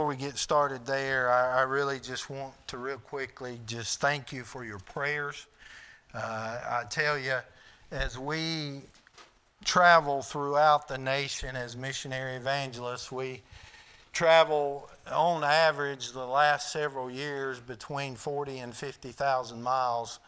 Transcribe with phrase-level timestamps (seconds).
[0.00, 4.32] Before we get started there, I, I, really just want to real quickly just thank
[4.32, 5.46] you for your prayers.
[6.12, 7.36] Uh, I tell you,
[7.92, 8.80] as we
[9.64, 13.42] travel throughout the nation as missionary evangelists, we
[14.12, 20.18] travel on average the last several years between 40 and 50,000 miles,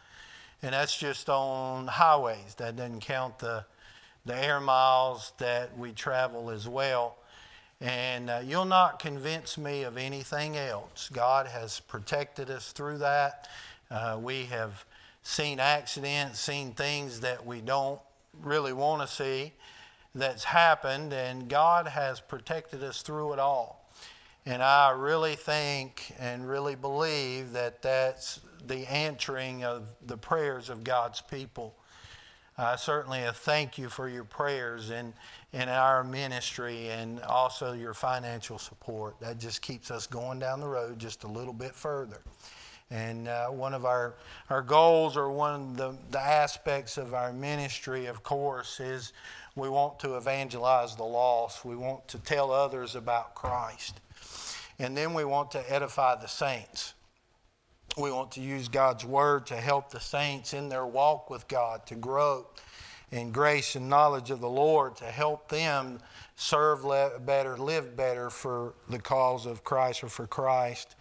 [0.61, 2.55] and that's just on highways.
[2.55, 3.65] That doesn't count the
[4.25, 7.17] the air miles that we travel as well.
[7.79, 11.09] And uh, you'll not convince me of anything else.
[11.13, 13.47] God has protected us through that.
[13.91, 14.83] Uh, we have
[15.21, 17.99] seen accidents, seen things that we don't
[18.41, 19.53] really want to see
[20.15, 23.87] that's happened, and God has protected us through it all.
[24.45, 30.83] And I really think and really believe that that's the answering of the prayers of
[30.83, 31.75] God's people.
[32.57, 35.13] I certainly thank you for your prayers and
[35.53, 39.19] in our ministry and also your financial support.
[39.19, 42.21] That just keeps us going down the road just a little bit further.
[42.89, 44.15] And uh, one of our,
[44.49, 49.11] our goals, or one of the, the aspects of our ministry, of course, is
[49.55, 51.65] we want to evangelize the lost.
[51.65, 53.99] We want to tell others about Christ.
[54.79, 56.93] And then we want to edify the saints.
[57.97, 61.85] We want to use God's word to help the saints in their walk with God
[61.87, 62.45] to grow
[63.11, 65.99] in grace and knowledge of the Lord to help them
[66.35, 66.83] serve
[67.25, 70.95] better, live better for the cause of Christ or for Christ.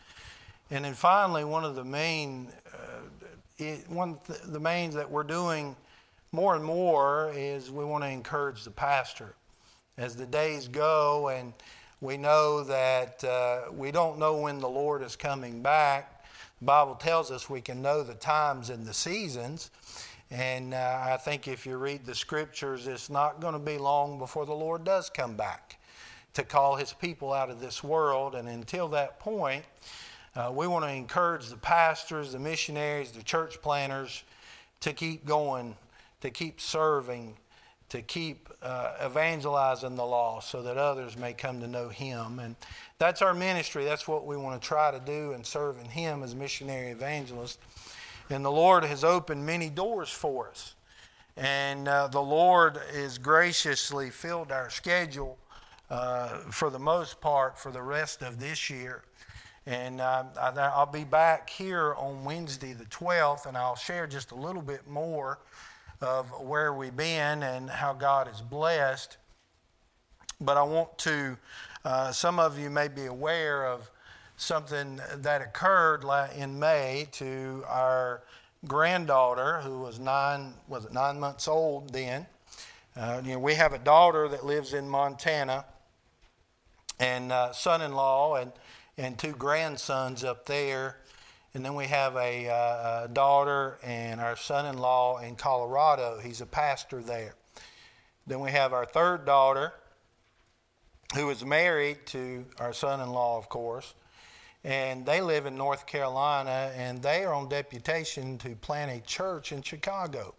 [0.71, 5.77] And then finally, one of the main, uh, one of the main that we're doing
[6.33, 9.35] more and more is we want to encourage the pastor.
[9.97, 11.53] As the days go, and
[12.01, 16.25] we know that uh, we don't know when the Lord is coming back,
[16.59, 19.71] the Bible tells us we can know the times and the seasons.
[20.31, 24.19] And uh, I think if you read the scriptures, it's not going to be long
[24.19, 25.79] before the Lord does come back
[26.35, 28.35] to call his people out of this world.
[28.35, 29.65] And until that point,
[30.35, 34.25] uh, we want to encourage the pastors, the missionaries, the church planters
[34.81, 35.77] to keep going,
[36.21, 37.37] to keep serving,
[37.89, 42.41] to keep uh, evangelizing the lost so that others may come to know him.
[42.41, 42.57] And
[42.99, 43.85] that's our ministry.
[43.85, 47.59] That's what we want to try to do and serve in him as missionary evangelists.
[48.31, 50.75] And the Lord has opened many doors for us.
[51.37, 55.39] And uh, the Lord has graciously filled our schedule
[55.91, 59.05] uh, for the most part for the rest of this year.
[59.67, 64.35] And uh, I'll be back here on Wednesday, the 12th, and I'll share just a
[64.35, 65.41] little bit more
[66.01, 69.17] of where we've been and how God has blessed.
[70.41, 71.37] But I want to,
[71.85, 73.91] uh, some of you may be aware of
[74.37, 76.05] something that occurred
[76.37, 78.23] in May to our
[78.67, 82.27] granddaughter, who was nine, was it nine months old then.
[82.97, 85.65] Uh, you know, we have a daughter that lives in Montana,
[86.99, 88.53] and uh, son-in-law, and
[88.99, 90.97] and two grandsons up there,
[91.53, 96.19] and then we have a, uh, a daughter and our son-in-law in Colorado.
[96.19, 97.35] He's a pastor there.
[98.27, 99.75] Then we have our third daughter,
[101.15, 103.93] who is married to our son-in-law, of course
[104.67, 109.53] and they live in North Carolina, and they are on deputation to plant a church
[109.53, 110.35] in Chicago.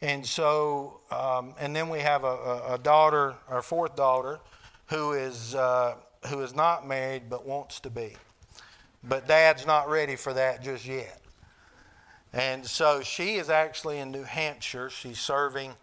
[0.00, 4.40] And so, um, and then we have a, a, daughter, our fourth daughter,
[4.86, 5.96] who is uh,
[6.28, 8.16] who is not married but wants to be,
[9.04, 11.20] but Dad's not ready for that just yet.
[12.32, 14.88] And so she is actually in New Hampshire.
[14.88, 15.74] She's serving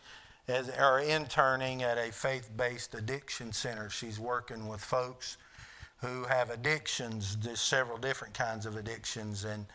[0.48, 3.92] as or interning at a faith-based addiction center.
[3.92, 5.38] She's working with folks
[6.04, 9.66] who have addictions, just several different kinds of addictions, and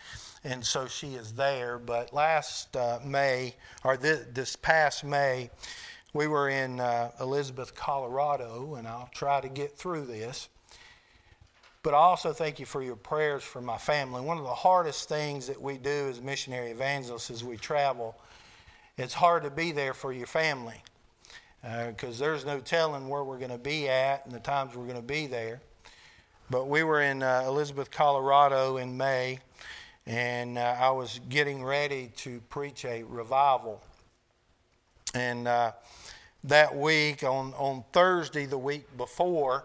[0.45, 1.79] and so she is there.
[1.79, 5.51] But last uh, May, or this, this, past May,
[6.13, 10.49] we were in uh, Elizabeth, Colorado, and I'll try to get through this.
[11.83, 14.21] But I also thank you for your prayers for my family.
[14.21, 18.17] One of the hardest things that we do as missionary evangelists as we travel,
[18.97, 20.83] it's hard to be there for your family
[21.63, 24.85] because uh, there's no telling where we're going to be at and the times we're
[24.85, 25.61] going to be there.
[26.51, 29.39] But we were in uh, Elizabeth, Colorado in May,
[30.07, 33.83] and uh, I was getting ready to preach a revival.
[35.13, 35.73] And uh,
[36.45, 39.65] that week, on, on Thursday, the week before,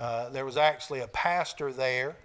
[0.00, 2.16] uh, there was actually a pastor there.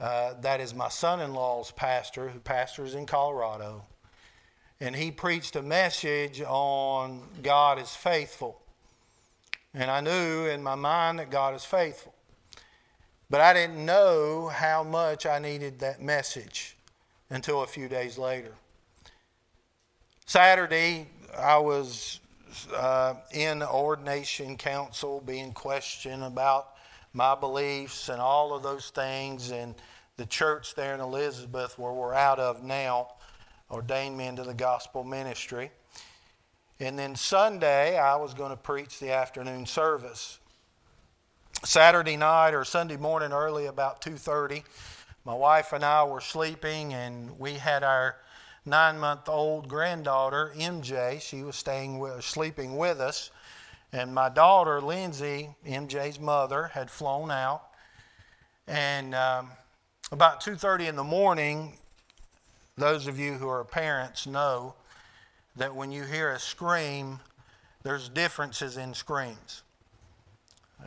[0.00, 3.84] Uh, that is my son in law's pastor, who pastors in Colorado.
[4.80, 8.58] And he preached a message on God is faithful.
[9.74, 12.11] And I knew in my mind that God is faithful.
[13.32, 16.76] But I didn't know how much I needed that message
[17.30, 18.52] until a few days later.
[20.26, 22.20] Saturday, I was
[22.76, 26.74] uh, in ordination council being questioned about
[27.14, 29.76] my beliefs and all of those things, and
[30.18, 33.14] the church there in Elizabeth, where we're out of now,
[33.70, 35.70] ordained me into the gospel ministry.
[36.80, 40.38] And then Sunday, I was going to preach the afternoon service.
[41.64, 44.64] Saturday night or Sunday morning early about 2:30,
[45.24, 48.16] my wife and I were sleeping and we had our
[48.66, 53.30] 9-month-old granddaughter MJ, she was staying with, sleeping with us,
[53.92, 57.62] and my daughter Lindsay, MJ's mother, had flown out.
[58.66, 59.50] And um,
[60.10, 61.78] about 2:30 in the morning,
[62.76, 64.74] those of you who are parents know
[65.54, 67.20] that when you hear a scream,
[67.84, 69.62] there's differences in screams.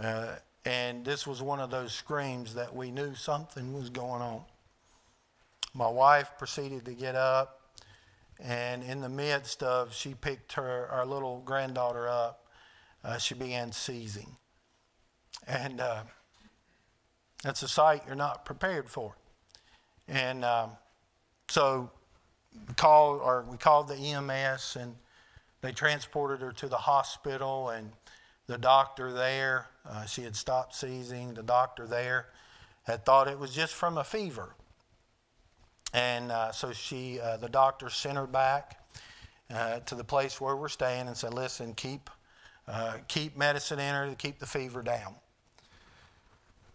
[0.01, 0.36] Uh,
[0.66, 4.42] and this was one of those screams that we knew something was going on.
[5.74, 7.62] My wife proceeded to get up,
[8.40, 12.48] and in the midst of, she picked her, our little granddaughter up,
[13.04, 14.36] uh, she began seizing.
[15.48, 16.04] And uh,
[17.44, 19.16] that's a sight you're not prepared for.
[20.08, 20.72] And um,
[21.48, 21.92] so
[22.76, 24.96] called, or we called the EMS, and
[25.62, 27.92] they transported her to the hospital, and
[28.47, 31.33] the doctor there, uh, she had stopped seizing.
[31.33, 32.27] The doctor there
[32.83, 34.56] had thought it was just from a fever.
[35.94, 38.83] And uh, so she, uh, the doctor sent her back
[39.53, 42.09] uh, to the place where we're staying and said, listen, keep,
[42.68, 45.15] uh, keep medicine in her to keep the fever down.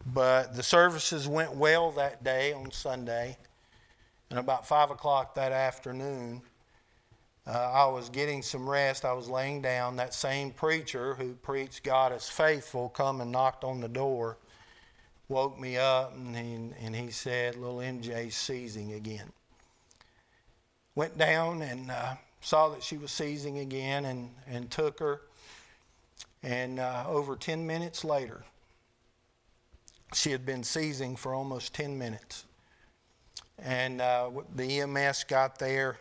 [0.06, 3.36] But the services went well that day on Sunday.
[4.30, 6.42] And about 5 o'clock that afternoon,
[7.46, 9.04] uh, I was getting some rest.
[9.04, 9.96] I was laying down.
[9.96, 14.38] That same preacher who preached God is faithful come and knocked on the door,
[15.28, 19.32] woke me up, and he, and he said, Little MJ's seizing again.
[20.94, 25.22] Went down and uh, saw that she was seizing again and, and took her.
[26.42, 28.44] And uh, over 10 minutes later,
[30.14, 32.44] she had been seizing for almost 10 minutes.
[33.58, 35.98] And uh, the EMS got there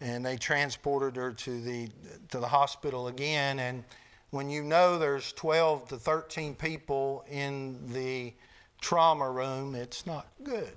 [0.00, 1.88] and they transported her to the
[2.30, 3.58] to the hospital again.
[3.58, 3.84] And
[4.30, 8.34] when you know there's 12 to 13 people in the
[8.80, 10.76] trauma room it's not good.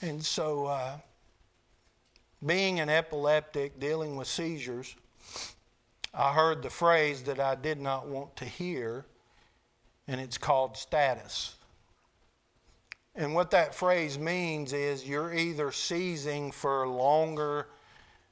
[0.00, 0.96] And so uh,
[2.44, 4.96] being an epileptic dealing with seizures
[6.14, 9.06] i heard the phrase that i did not want to hear
[10.08, 11.56] and it's called status
[13.14, 17.66] and what that phrase means is you're either seizing for longer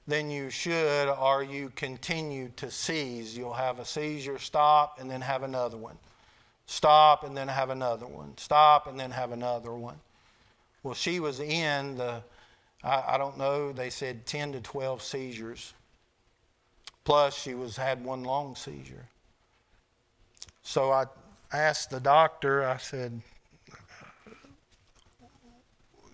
[0.07, 3.37] than you should or you continue to seize.
[3.37, 5.99] You'll have a seizure, stop, and then have another one.
[6.67, 8.37] Stop, and then have another one.
[8.37, 9.97] Stop, and then have another one.
[10.83, 12.23] Well, she was in the,
[12.83, 15.75] I, I don't know, they said 10 to 12 seizures.
[17.05, 19.07] Plus, she was had one long seizure.
[20.63, 21.07] So I
[21.53, 23.21] asked the doctor, I said,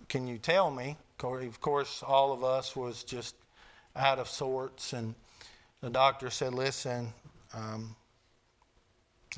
[0.09, 0.97] can you tell me?
[1.21, 3.35] Of course, all of us was just
[3.95, 5.15] out of sorts, and
[5.81, 7.13] the doctor said, "Listen,
[7.53, 7.95] um,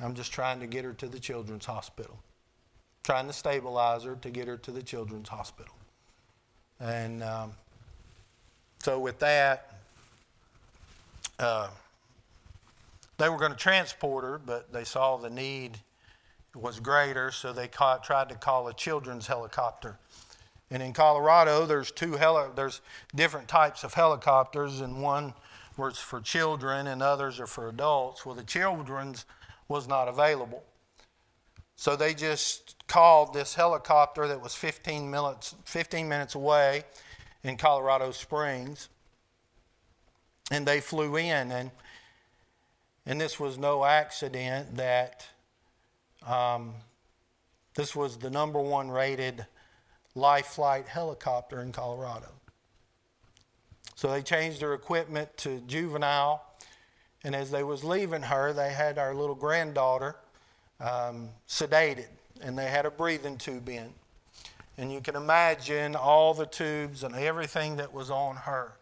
[0.00, 2.18] I'm just trying to get her to the children's hospital,
[3.02, 5.74] trying to stabilize her to get her to the children's hospital."
[6.78, 7.54] And um,
[8.78, 9.74] so, with that,
[11.38, 11.70] uh,
[13.18, 15.78] they were going to transport her, but they saw the need
[16.54, 19.98] was greater, so they caught, tried to call a children's helicopter
[20.70, 22.80] and in Colorado, there's two heli- there's
[23.14, 25.34] different types of helicopters, and one
[25.76, 28.24] was for children, and others are for adults.
[28.24, 29.24] Well, the children's
[29.68, 30.62] was not available,
[31.76, 36.84] so they just called this helicopter that was 15 minutes 15 minutes away
[37.42, 38.88] in Colorado Springs,
[40.50, 41.70] and they flew in, and
[43.06, 45.26] and this was no accident that
[46.26, 46.74] um,
[47.74, 49.46] this was the number one rated
[50.14, 52.28] life flight helicopter in Colorado.
[53.94, 56.42] So they changed their equipment to juvenile,
[57.22, 60.16] and as they was leaving her, they had our little granddaughter
[60.80, 62.08] um, sedated,
[62.40, 63.92] and they had a breathing tube in.
[64.78, 68.72] And you can imagine all the tubes and everything that was on her.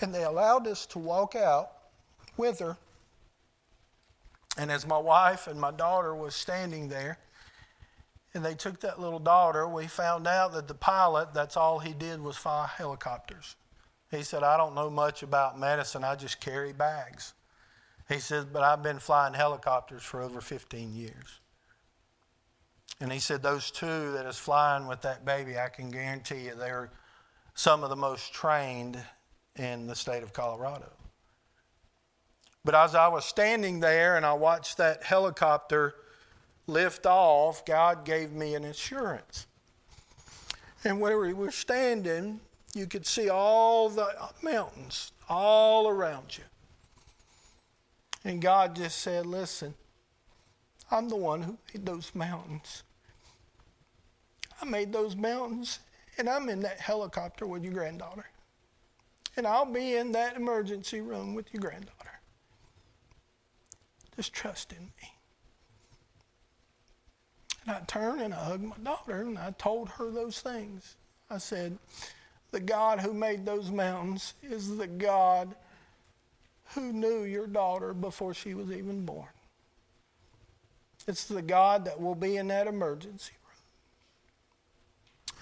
[0.00, 1.70] And they allowed us to walk out
[2.36, 2.76] with her.
[4.58, 7.18] And as my wife and my daughter was standing there,
[8.34, 9.66] and they took that little daughter.
[9.68, 13.56] We found out that the pilot, that's all he did was fly helicopters.
[14.10, 17.34] He said, I don't know much about medicine, I just carry bags.
[18.08, 21.40] He said, but I've been flying helicopters for over 15 years.
[23.00, 26.54] And he said, those two that is flying with that baby, I can guarantee you
[26.54, 26.90] they're
[27.54, 29.02] some of the most trained
[29.56, 30.90] in the state of Colorado.
[32.64, 35.94] But as I was standing there and I watched that helicopter
[36.66, 39.46] lift off, God gave me an assurance.
[40.84, 42.40] And where we were standing,
[42.74, 44.08] you could see all the
[44.42, 46.44] mountains all around you.
[48.24, 49.74] And God just said, Listen,
[50.90, 52.82] I'm the one who made those mountains.
[54.60, 55.78] I made those mountains,
[56.18, 58.26] and I'm in that helicopter with your granddaughter.
[59.36, 62.20] And I'll be in that emergency room with your granddaughter.
[64.16, 65.14] Just trust in me.
[67.70, 70.96] And I turned and I hugged my daughter and I told her those things.
[71.30, 71.78] I said,
[72.50, 75.54] The God who made those mountains is the God
[76.74, 79.28] who knew your daughter before she was even born.
[81.06, 83.62] It's the God that will be in that emergency room.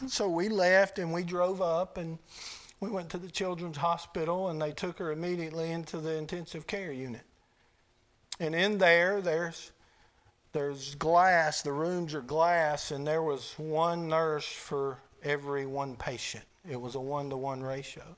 [0.01, 2.19] And so we left and we drove up and
[2.81, 6.93] we went to the children's hospital and they took her immediately into the intensive care
[6.93, 7.25] unit.
[8.39, 9.73] And in there, there's
[10.53, 16.45] there's glass, the rooms are glass, and there was one nurse for every one patient.
[16.69, 18.17] It was a one to one ratio.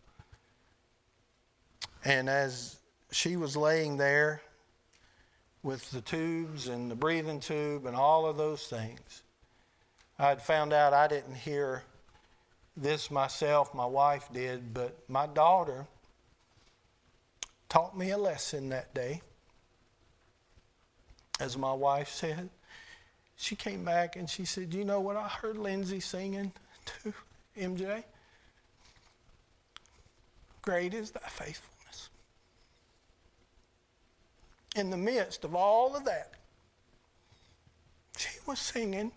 [2.05, 2.77] And as
[3.11, 4.43] she was laying there
[5.63, 9.23] with the tubes and the breathing tube and all of those things,
[10.19, 11.83] I'd found out I didn't hear
[12.77, 15.87] this myself, my wife did, but my daughter
[17.69, 19.23] taught me a lesson that day.
[21.41, 22.51] As my wife said,
[23.37, 26.53] she came back and she said, You know what I heard Lindsay singing
[27.03, 27.15] to
[27.59, 28.05] MJ?
[30.61, 32.11] Great is thy faithfulness.
[34.77, 36.35] In the midst of all of that,
[38.19, 39.11] she was singing,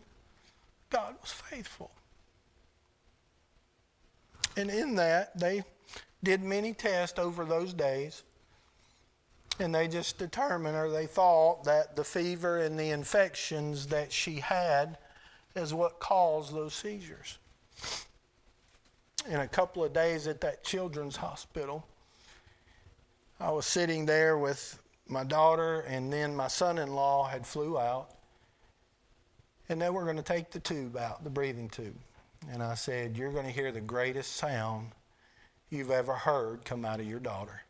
[0.90, 1.92] God was faithful.
[4.56, 5.64] And in that, they
[6.24, 8.24] did many tests over those days.
[9.60, 14.36] And they just determined, or they thought, that the fever and the infections that she
[14.36, 14.98] had
[15.56, 17.38] is what caused those seizures.
[19.30, 21.86] In a couple of days at that children's hospital,
[23.40, 27.78] I was sitting there with my daughter, and then my son in law had flew
[27.78, 28.10] out.
[29.70, 31.96] And they were going to take the tube out, the breathing tube.
[32.52, 34.92] And I said, You're going to hear the greatest sound
[35.70, 37.62] you've ever heard come out of your daughter.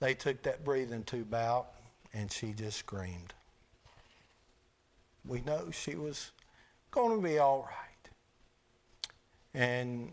[0.00, 1.68] They took that breathing tube out,
[2.14, 3.34] and she just screamed.
[5.26, 6.30] We know she was
[6.90, 8.10] going to be all right.
[9.54, 10.12] And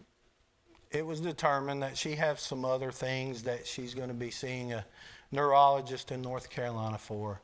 [0.91, 4.73] it was determined that she has some other things that she's going to be seeing
[4.73, 4.85] a
[5.31, 7.41] neurologist in North Carolina for.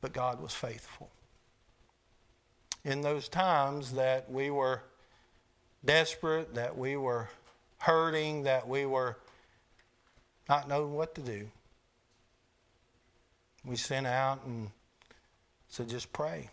[0.00, 1.10] But God was faithful
[2.84, 4.82] in those times that we were
[5.84, 7.28] desperate, that we were
[7.78, 9.18] hurting, that we were
[10.50, 11.46] not knowing what to do.
[13.64, 14.68] We sent out and
[15.68, 16.50] said, just pray.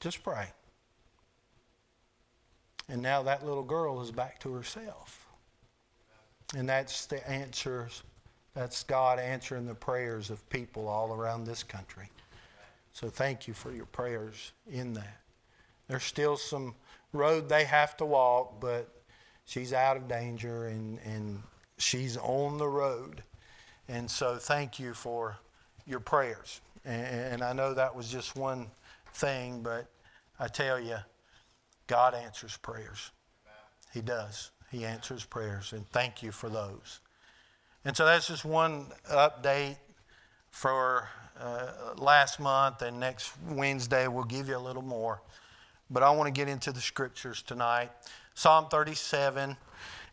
[0.00, 0.48] Just pray.
[2.88, 5.24] And now that little girl is back to herself.
[6.56, 8.02] And that's the answers.
[8.54, 12.10] That's God answering the prayers of people all around this country.
[12.92, 15.20] So thank you for your prayers in that.
[15.86, 16.74] There's still some
[17.12, 18.88] road they have to walk, but
[19.44, 21.40] she's out of danger and, and
[21.82, 23.22] she's on the road.
[23.88, 25.36] And so thank you for
[25.86, 26.60] your prayers.
[26.84, 28.68] And, and I know that was just one
[29.14, 29.86] thing, but
[30.38, 30.96] I tell you,
[31.86, 33.10] God answers prayers.
[33.92, 34.50] He does.
[34.70, 37.00] He answers prayers, and thank you for those.
[37.84, 39.76] And so that's just one update
[40.50, 41.08] for
[41.38, 45.20] uh, last month, and next Wednesday we'll give you a little more.
[45.90, 47.90] But I want to get into the scriptures tonight.
[48.34, 49.56] Psalm 37.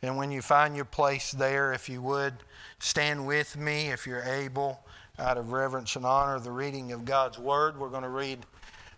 [0.01, 2.33] And when you find your place there, if you would,
[2.79, 4.79] stand with me if you're able,
[5.17, 7.77] out of reverence and honor, the reading of God's Word.
[7.77, 8.39] We're going to read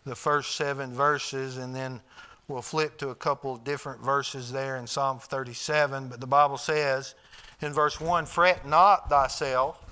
[0.05, 2.01] the first seven verses, and then
[2.47, 6.07] we'll flip to a couple of different verses there in Psalm 37.
[6.07, 7.15] But the Bible says
[7.61, 9.83] in verse 1 Fret not thyself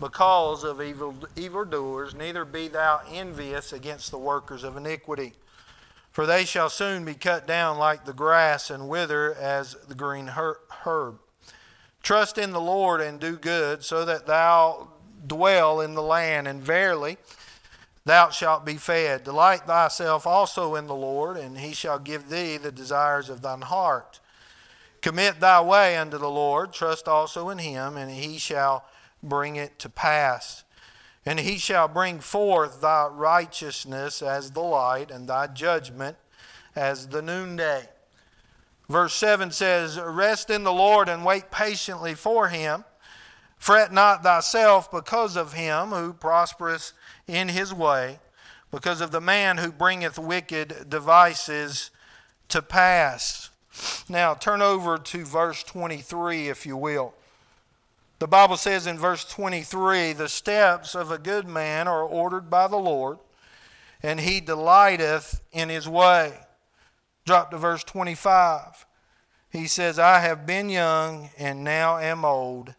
[0.00, 5.32] because of evil evildoers, neither be thou envious against the workers of iniquity.
[6.14, 10.28] For they shall soon be cut down like the grass and wither as the green
[10.28, 11.18] herb.
[12.04, 14.90] Trust in the Lord and do good, so that thou
[15.26, 17.18] dwell in the land, and verily
[18.04, 19.24] thou shalt be fed.
[19.24, 23.62] Delight thyself also in the Lord, and he shall give thee the desires of thine
[23.62, 24.20] heart.
[25.00, 28.84] Commit thy way unto the Lord, trust also in him, and he shall
[29.20, 30.62] bring it to pass.
[31.26, 36.16] And he shall bring forth thy righteousness as the light, and thy judgment
[36.76, 37.88] as the noonday.
[38.88, 42.84] Verse 7 says, Rest in the Lord and wait patiently for him.
[43.56, 46.92] Fret not thyself because of him who prospereth
[47.26, 48.18] in his way,
[48.70, 51.90] because of the man who bringeth wicked devices
[52.48, 53.48] to pass.
[54.08, 57.14] Now, turn over to verse 23, if you will.
[58.24, 62.68] The Bible says in verse 23 the steps of a good man are ordered by
[62.68, 63.18] the Lord,
[64.02, 66.32] and he delighteth in his way.
[67.26, 68.86] Drop to verse 25.
[69.50, 72.74] He says, I have been young and now am old,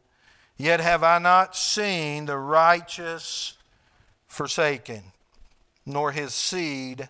[0.57, 3.53] yet have I not seen the righteous
[4.25, 5.03] forsaken,
[5.85, 7.07] nor his seed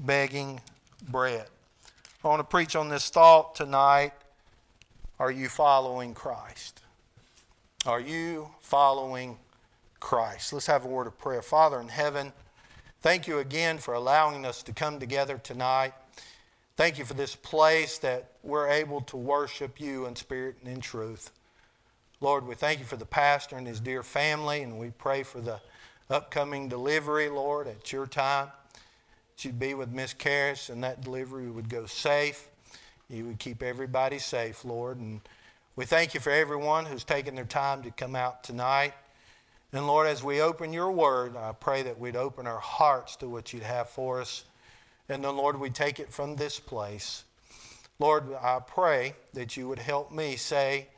[0.00, 0.62] begging
[1.08, 1.46] bread.
[2.24, 4.14] I want to preach on this thought tonight.
[5.20, 6.81] Are you following Christ?
[7.84, 9.38] Are you following
[9.98, 10.52] Christ?
[10.52, 11.42] Let's have a word of prayer.
[11.42, 12.32] Father in heaven,
[13.00, 15.92] thank you again for allowing us to come together tonight.
[16.76, 20.80] Thank you for this place that we're able to worship you in spirit and in
[20.80, 21.32] truth.
[22.20, 25.40] Lord, we thank you for the pastor and his dear family, and we pray for
[25.40, 25.60] the
[26.08, 28.52] upcoming delivery, Lord, at your time.
[29.34, 32.48] That you'd be with Miss Karras and that delivery would go safe.
[33.10, 34.98] You would keep everybody safe, Lord.
[34.98, 35.20] And
[35.74, 38.92] we thank you for everyone who's taken their time to come out tonight.
[39.72, 43.28] And Lord, as we open your word, I pray that we'd open our hearts to
[43.28, 44.44] what you'd have for us.
[45.08, 47.24] And then, Lord, we take it from this place.
[47.98, 50.88] Lord, I pray that you would help me say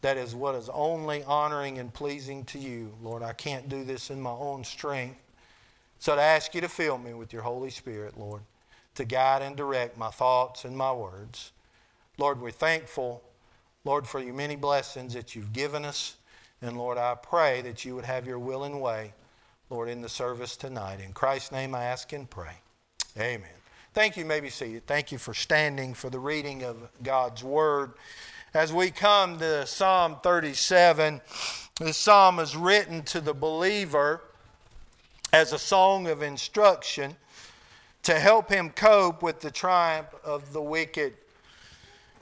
[0.00, 2.94] that is what is only honoring and pleasing to you.
[3.02, 5.20] Lord, I can't do this in my own strength.
[5.98, 8.40] So I ask you to fill me with your Holy Spirit, Lord,
[8.94, 11.52] to guide and direct my thoughts and my words.
[12.16, 13.22] Lord, we're thankful
[13.84, 16.16] Lord, for your many blessings that you've given us.
[16.62, 19.12] And Lord, I pray that you would have your will and way,
[19.68, 21.00] Lord, in the service tonight.
[21.00, 22.60] In Christ's name I ask and pray.
[23.18, 23.48] Amen.
[23.92, 24.22] Thank you.
[24.22, 24.86] you may be seated.
[24.86, 27.92] Thank you for standing for the reading of God's Word.
[28.54, 31.20] As we come to Psalm 37,
[31.78, 34.22] this psalm is written to the believer
[35.32, 37.16] as a song of instruction
[38.04, 41.14] to help him cope with the triumph of the wicked.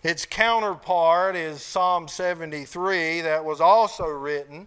[0.03, 4.67] Its counterpart is Psalm 73, that was also written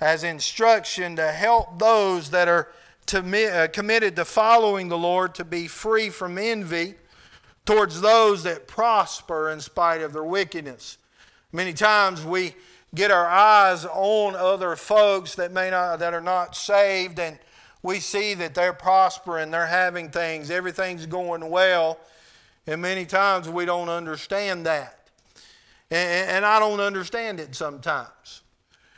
[0.00, 2.68] as instruction to help those that are
[3.12, 6.94] uh, committed to following the Lord to be free from envy
[7.66, 10.96] towards those that prosper in spite of their wickedness.
[11.52, 12.54] Many times we
[12.94, 17.38] get our eyes on other folks that may not that are not saved and
[17.82, 21.98] we see that they're prospering, they're having things, everything's going well
[22.66, 25.10] and many times we don't understand that.
[25.90, 28.42] And, and I don't understand it sometimes.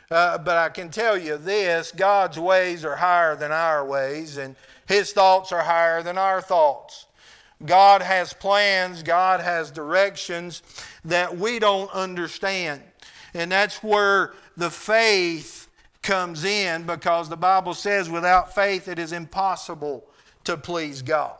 [0.09, 4.55] Uh, but I can tell you this God's ways are higher than our ways, and
[4.87, 7.07] His thoughts are higher than our thoughts.
[7.65, 10.61] God has plans, God has directions
[11.03, 12.81] that we don't understand.
[13.33, 15.67] And that's where the faith
[16.01, 20.05] comes in because the Bible says without faith it is impossible
[20.45, 21.35] to please God.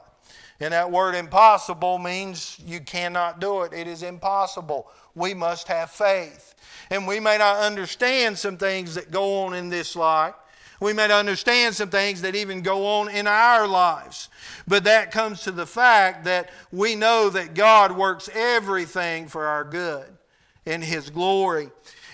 [0.60, 3.74] And that word impossible means you cannot do it.
[3.74, 4.88] It is impossible.
[5.14, 6.56] We must have faith.
[6.90, 10.34] And we may not understand some things that go on in this life.
[10.80, 14.30] We may not understand some things that even go on in our lives.
[14.68, 19.64] But that comes to the fact that we know that God works everything for our
[19.64, 20.06] good
[20.66, 21.70] in His glory.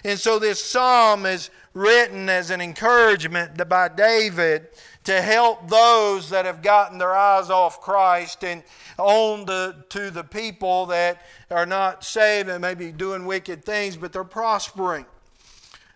[0.06, 4.68] And so this psalm is written as an encouragement by David
[5.04, 8.64] to help those that have gotten their eyes off Christ and
[8.98, 14.14] on the, to the people that are not saved and maybe doing wicked things, but
[14.14, 15.06] they're prospering.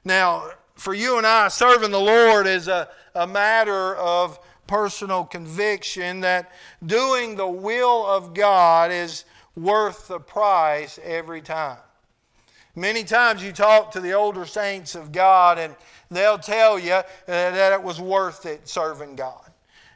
[0.04, 6.22] Now, for you and I, serving the Lord is a, a matter of personal conviction
[6.22, 6.52] that
[6.86, 9.24] doing the will of God is
[9.56, 11.78] worth the price every time.
[12.78, 15.76] Many times you talk to the older saints of God and
[16.12, 19.50] they'll tell you uh, that it was worth it serving God.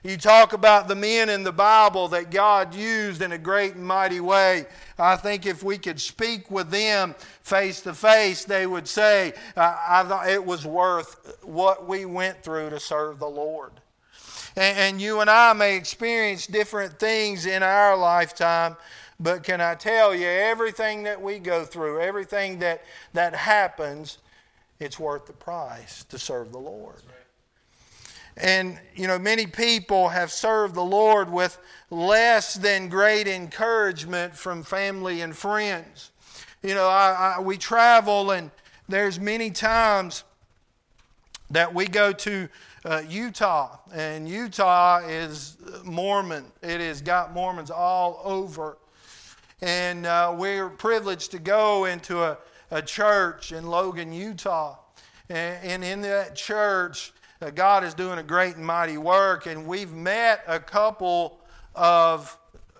[0.03, 3.85] You talk about the men in the Bible that God used in a great and
[3.85, 4.65] mighty way.
[4.97, 7.13] I think if we could speak with them
[7.43, 12.71] face to face, they would say, I thought it was worth what we went through
[12.71, 13.73] to serve the Lord.
[14.55, 18.75] And, and you and I may experience different things in our lifetime,
[19.21, 24.17] but can I tell you, everything that we go through, everything that, that happens,
[24.79, 26.95] it's worth the price to serve the Lord.
[28.37, 34.63] And, you know, many people have served the Lord with less than great encouragement from
[34.63, 36.11] family and friends.
[36.63, 38.49] You know, I, I, we travel, and
[38.87, 40.23] there's many times
[41.51, 42.47] that we go to
[42.85, 46.45] uh, Utah, and Utah is Mormon.
[46.63, 48.77] It has got Mormons all over.
[49.61, 52.37] And uh, we're privileged to go into a,
[52.71, 54.77] a church in Logan, Utah.
[55.29, 59.45] And in that church, uh, God is doing a great and mighty work.
[59.45, 61.39] And we've met a couple
[61.75, 62.37] of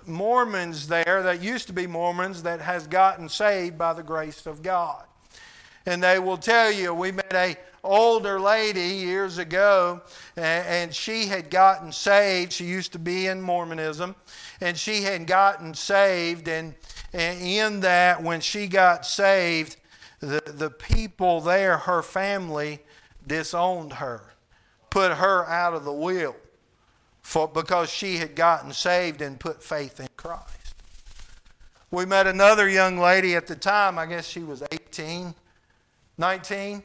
[0.07, 4.63] Mormons there that used to be Mormons that has gotten saved by the grace of
[4.63, 5.05] God.
[5.85, 10.01] And they will tell you, we met a older lady years ago,
[10.35, 12.53] and she had gotten saved.
[12.53, 14.15] She used to be in Mormonism,
[14.61, 16.47] and she had gotten saved.
[16.47, 16.75] And,
[17.13, 19.75] in that, when she got saved,
[20.21, 22.79] the, the people there, her family,
[23.27, 24.33] disowned her,
[24.89, 26.35] put her out of the will
[27.21, 30.75] for, because she had gotten saved and put faith in Christ.
[31.89, 35.35] We met another young lady at the time, I guess she was 18,
[36.17, 36.83] 19,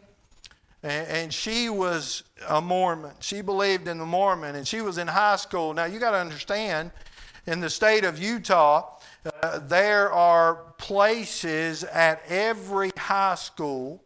[0.82, 3.12] and she was a Mormon.
[3.20, 5.72] She believed in the Mormon, and she was in high school.
[5.74, 6.90] Now, you got to understand,
[7.46, 8.98] in the state of Utah,
[9.42, 14.02] uh, there are places at every high school,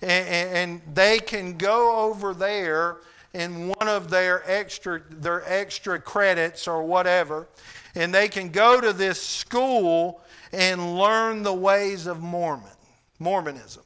[0.00, 2.98] and, and they can go over there
[3.34, 7.48] in one of their extra their extra credits or whatever
[7.94, 10.20] and they can go to this school
[10.52, 12.70] and learn the ways of Mormon
[13.18, 13.82] Mormonism.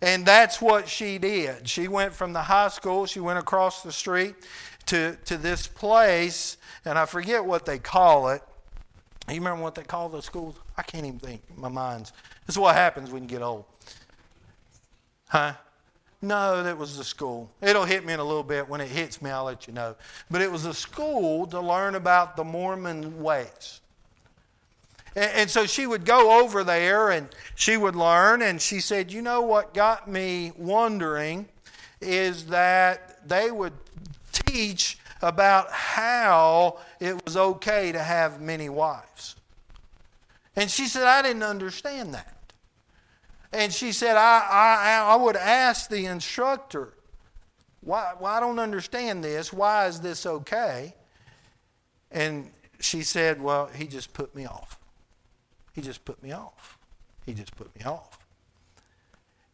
[0.00, 1.68] And that's what she did.
[1.68, 4.34] She went from the high school she went across the street
[4.86, 8.42] to to this place and I forget what they call it
[9.28, 12.12] you remember what they call those schools I can't even think my mind's
[12.46, 13.64] this is what happens when you get old
[15.28, 15.54] huh
[16.24, 17.50] no, that was the school.
[17.60, 18.68] It'll hit me in a little bit.
[18.68, 19.96] When it hits me, I'll let you know.
[20.30, 23.80] But it was a school to learn about the Mormon ways.
[25.16, 28.40] And, and so she would go over there and she would learn.
[28.40, 31.48] And she said, You know what got me wondering
[32.00, 33.72] is that they would
[34.52, 39.36] teach about how it was okay to have many wives.
[40.56, 42.52] And she said, I didn't understand that.
[43.52, 46.94] And she said, I, I, I would ask the instructor,
[47.80, 49.52] why, why I don't understand this.
[49.52, 50.94] Why is this okay?
[52.10, 54.78] And she said, Well, he just put me off.
[55.72, 56.78] He just put me off.
[57.26, 58.18] He just put me off.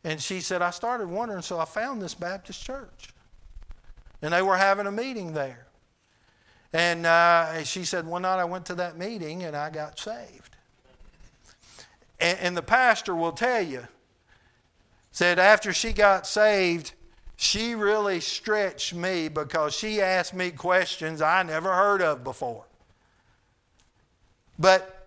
[0.05, 3.09] And she said, I started wondering, so I found this Baptist church.
[4.23, 5.67] And they were having a meeting there.
[6.73, 10.57] And uh, she said, One night I went to that meeting and I got saved.
[12.21, 13.87] And, and the pastor will tell you,
[15.13, 16.93] said after she got saved,
[17.37, 22.65] she really stretched me because she asked me questions I never heard of before.
[24.59, 25.07] But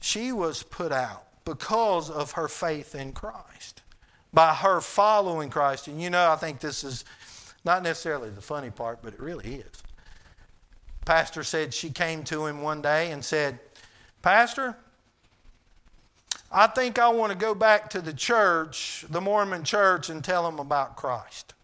[0.00, 3.82] she was put out because of her faith in Christ,
[4.32, 5.86] by her following Christ.
[5.86, 7.04] And you know, I think this is
[7.64, 9.82] not necessarily the funny part, but it really is.
[11.04, 13.58] Pastor said she came to him one day and said,
[14.20, 14.76] Pastor,
[16.50, 20.44] I think I want to go back to the church, the Mormon church, and tell
[20.44, 21.54] them about Christ.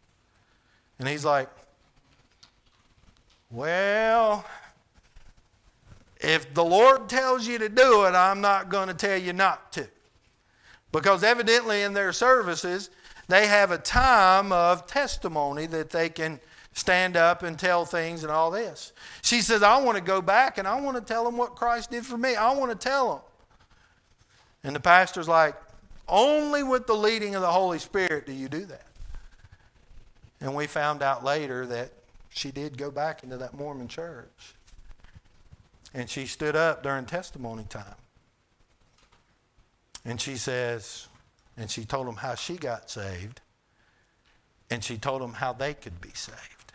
[0.98, 1.48] And he's like,
[3.50, 4.44] Well,
[6.20, 9.72] if the Lord tells you to do it, I'm not going to tell you not
[9.72, 9.86] to.
[10.90, 12.90] Because evidently in their services,
[13.28, 16.40] they have a time of testimony that they can
[16.72, 18.92] stand up and tell things and all this.
[19.22, 21.90] She says, I want to go back and I want to tell them what Christ
[21.90, 22.36] did for me.
[22.36, 23.20] I want to tell them.
[24.64, 25.54] And the pastor's like,
[26.08, 28.86] only with the leading of the Holy Spirit do you do that.
[30.40, 31.90] And we found out later that
[32.30, 34.54] she did go back into that Mormon church.
[35.92, 37.84] And she stood up during testimony time.
[40.04, 41.07] And she says,
[41.58, 43.40] and she told them how she got saved.
[44.70, 46.72] And she told them how they could be saved.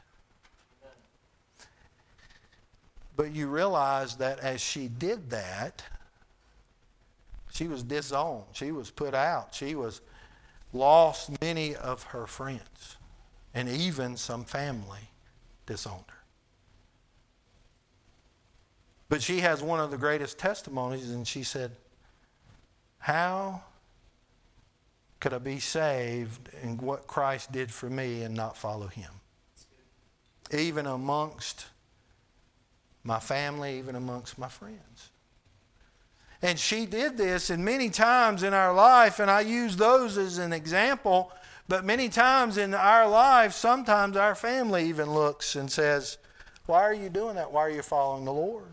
[3.15, 5.83] But you realize that as she did that,
[7.51, 8.45] she was disowned.
[8.53, 9.53] She was put out.
[9.53, 10.01] She was
[10.73, 12.97] lost many of her friends.
[13.53, 15.11] And even some family
[15.67, 16.23] disowned her.
[19.07, 21.71] But she has one of the greatest testimonies, and she said,
[22.97, 23.61] How
[25.23, 29.09] could I be saved in what Christ did for me and not follow him?
[30.51, 31.67] Even amongst
[33.05, 35.11] my family, even amongst my friends.
[36.41, 40.39] And she did this, and many times in our life, and I use those as
[40.39, 41.31] an example,
[41.69, 46.17] but many times in our life, sometimes our family even looks and says,
[46.65, 47.49] Why are you doing that?
[47.49, 48.65] Why are you following the Lord?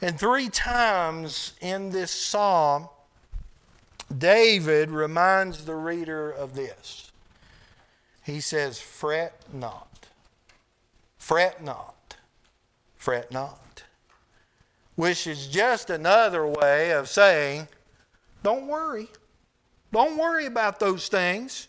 [0.00, 2.88] And three times in this psalm,
[4.16, 7.10] David reminds the reader of this.
[8.24, 10.06] He says, Fret not,
[11.18, 12.16] fret not,
[12.96, 13.62] fret not
[14.94, 17.68] which is just another way of saying,
[18.42, 19.08] don't worry.
[19.92, 21.68] Don't worry about those things.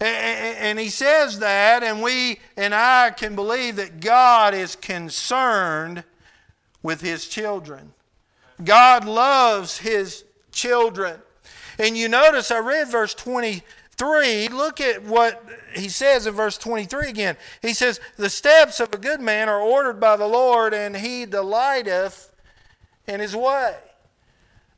[0.00, 6.02] And he says that, and we and I can believe that God is concerned
[6.82, 7.92] with his children.
[8.64, 11.20] God loves his children.
[11.78, 14.48] And you notice I read verse 23.
[14.48, 17.36] Look at what he says in verse 23 again.
[17.60, 21.26] He says, The steps of a good man are ordered by the Lord, and he
[21.26, 22.32] delighteth
[23.06, 23.76] in his way.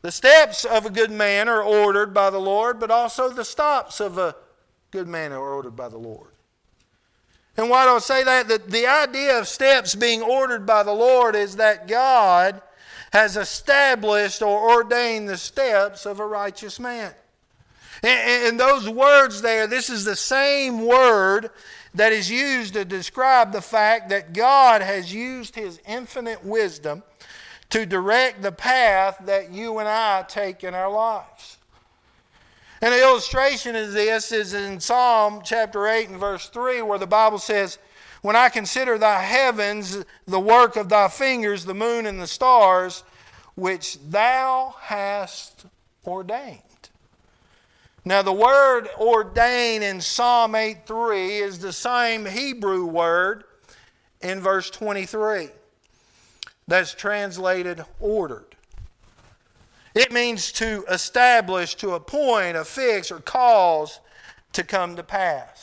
[0.02, 4.00] The steps of a good man are ordered by the Lord, but also the stops
[4.00, 4.36] of a
[4.90, 6.28] good man are ordered by the Lord.
[7.56, 8.48] And why do I say that?
[8.48, 12.60] That the idea of steps being ordered by the Lord is that God
[13.14, 17.14] has established or ordained the steps of a righteous man.
[18.02, 21.50] And those words there, this is the same word
[21.94, 27.04] that is used to describe the fact that God has used His infinite wisdom
[27.70, 31.58] to direct the path that you and I take in our lives.
[32.82, 37.06] And An illustration of this is in Psalm chapter 8 and verse 3, where the
[37.06, 37.78] Bible says,
[38.24, 43.04] When I consider thy heavens, the work of thy fingers, the moon and the stars,
[43.54, 45.66] which thou hast
[46.06, 46.62] ordained.
[48.02, 53.44] Now, the word ordain in Psalm 8 3 is the same Hebrew word
[54.22, 55.50] in verse 23
[56.66, 58.56] that's translated ordered.
[59.94, 64.00] It means to establish, to appoint, affix, or cause
[64.54, 65.53] to come to pass.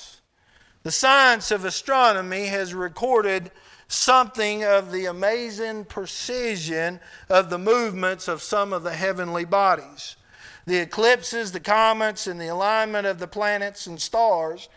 [0.83, 3.51] The science of astronomy has recorded
[3.87, 10.15] something of the amazing precision of the movements of some of the heavenly bodies.
[10.65, 14.69] The eclipses, the comets, and the alignment of the planets and stars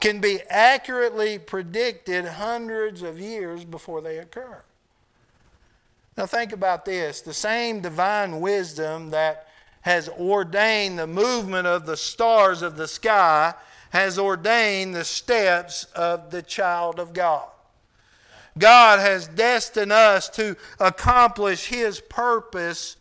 [0.00, 4.62] can be accurately predicted hundreds of years before they occur.
[6.16, 9.46] Now, think about this the same divine wisdom that
[9.82, 13.54] has ordained the movement of the stars of the sky
[13.90, 17.48] has ordained the steps of the child of God.
[18.58, 22.96] God has destined us to accomplish His purpose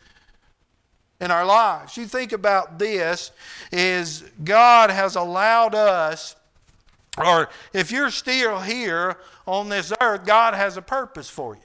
[1.20, 1.98] in our lives.
[1.98, 3.32] You think about this
[3.72, 6.36] is God has allowed us
[7.18, 11.62] or if you're still here on this earth, God has a purpose for you.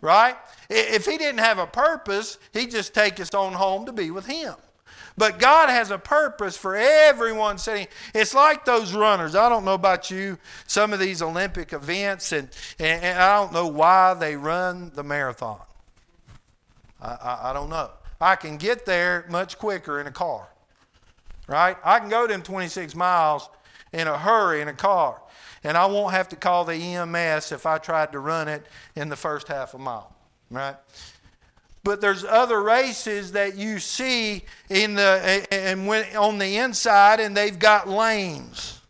[0.00, 0.36] Right?
[0.68, 4.26] If he didn't have a purpose, he'd just take us on home to be with
[4.26, 4.54] him.
[5.16, 7.86] But God has a purpose for everyone sitting.
[8.14, 9.34] It's like those runners.
[9.34, 12.48] I don't know about you, some of these Olympic events, and,
[12.78, 15.60] and, and I don't know why they run the marathon.
[17.00, 17.90] I, I, I don't know.
[18.20, 20.48] I can get there much quicker in a car,
[21.46, 21.76] right?
[21.84, 23.48] I can go them 26 miles
[23.92, 25.22] in a hurry in a car,
[25.64, 29.08] and I won't have to call the EMS if I tried to run it in
[29.08, 30.16] the first half a mile
[30.50, 30.76] right?
[31.86, 37.36] But there's other races that you see in the and when on the inside, and
[37.36, 38.80] they've got lanes,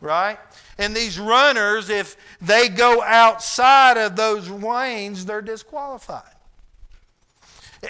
[0.00, 0.38] right?
[0.78, 6.22] And these runners, if they go outside of those lanes, they're disqualified.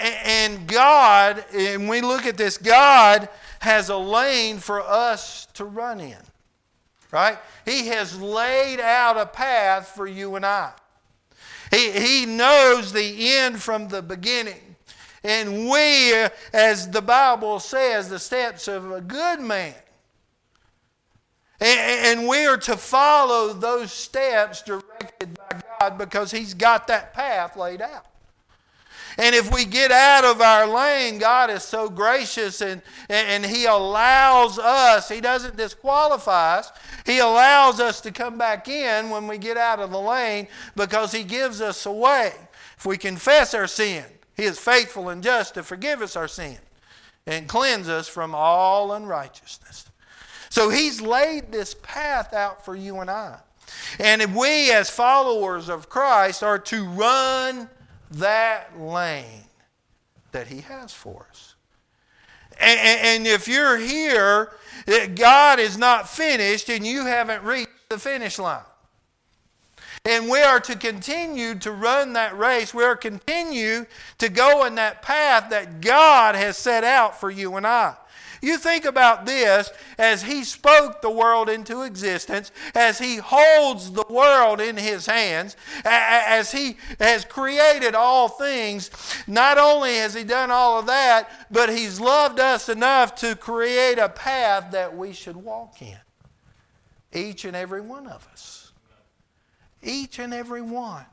[0.01, 6.01] And God, and we look at this, God has a lane for us to run
[6.01, 6.17] in,
[7.11, 7.37] right?
[7.67, 10.73] He has laid out a path for you and I.
[11.71, 14.77] He, he knows the end from the beginning.
[15.25, 16.15] And we,
[16.53, 19.75] as the Bible says, the steps of a good man.
[21.61, 27.13] And, and we are to follow those steps directed by God because He's got that
[27.15, 28.07] path laid out.
[29.19, 33.67] And if we get out of our lane, God is so gracious and, and He
[33.67, 36.71] allows us, He doesn't disqualify us,
[37.05, 41.11] He allows us to come back in when we get out of the lane because
[41.11, 42.33] He gives us a way.
[42.77, 44.05] If we confess our sin,
[44.37, 46.59] He is faithful and just to forgive us our sin
[47.27, 49.91] and cleanse us from all unrighteousness.
[50.49, 53.39] So He's laid this path out for you and I.
[53.99, 57.69] And we, as followers of Christ, are to run
[58.13, 59.45] that lane
[60.33, 61.55] that He has for us.
[62.61, 64.51] And, and, if you're here,
[65.15, 68.63] God is not finished and you haven't reached the finish line.
[70.05, 72.75] And we are to continue to run that race.
[72.75, 73.87] We are to continue
[74.19, 77.95] to go in that path that God has set out for you and I.
[78.41, 84.05] You think about this as He spoke the world into existence, as He holds the
[84.09, 88.91] world in His hands, as He has created all things.
[89.27, 93.99] Not only has He done all of that, but He's loved us enough to create
[93.99, 95.99] a path that we should walk in.
[97.13, 98.73] Each and every one of us.
[99.83, 101.07] Each and every one.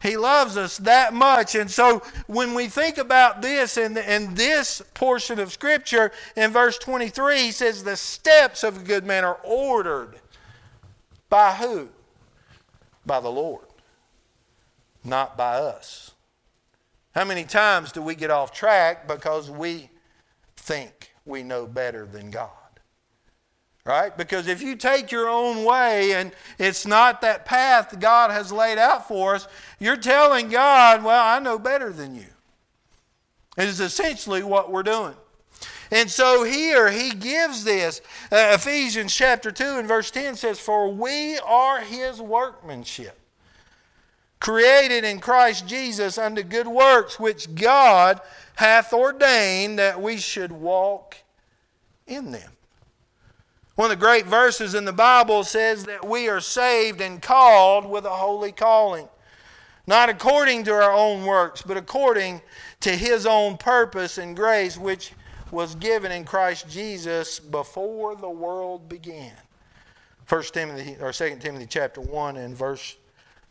[0.00, 1.54] He loves us that much.
[1.54, 6.78] And so when we think about this and in this portion of Scripture, in verse
[6.78, 10.20] 23, he says, The steps of a good man are ordered
[11.28, 11.88] by who?
[13.04, 13.66] By the Lord,
[15.04, 16.12] not by us.
[17.14, 19.90] How many times do we get off track because we
[20.56, 22.50] think we know better than God?
[23.88, 24.14] Right?
[24.14, 28.76] Because if you take your own way and it's not that path God has laid
[28.76, 29.48] out for us,
[29.80, 32.26] you're telling God, well, I know better than you.
[33.56, 35.14] It is essentially what we're doing.
[35.90, 38.02] And so here he gives this.
[38.30, 43.18] Uh, Ephesians chapter 2 and verse 10 says, For we are his workmanship,
[44.38, 48.20] created in Christ Jesus unto good works, which God
[48.56, 51.16] hath ordained that we should walk
[52.06, 52.50] in them.
[53.78, 57.88] One of the great verses in the Bible says that we are saved and called
[57.88, 59.08] with a holy calling,
[59.86, 62.42] not according to our own works, but according
[62.80, 65.12] to His own purpose and grace, which
[65.52, 69.36] was given in Christ Jesus before the world began.
[70.28, 72.96] 1 Timothy or 2 Timothy chapter 1 and verse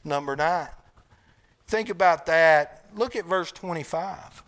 [0.04, 0.68] number 9.
[1.68, 2.84] Think about that.
[2.94, 4.44] Look at verse 25.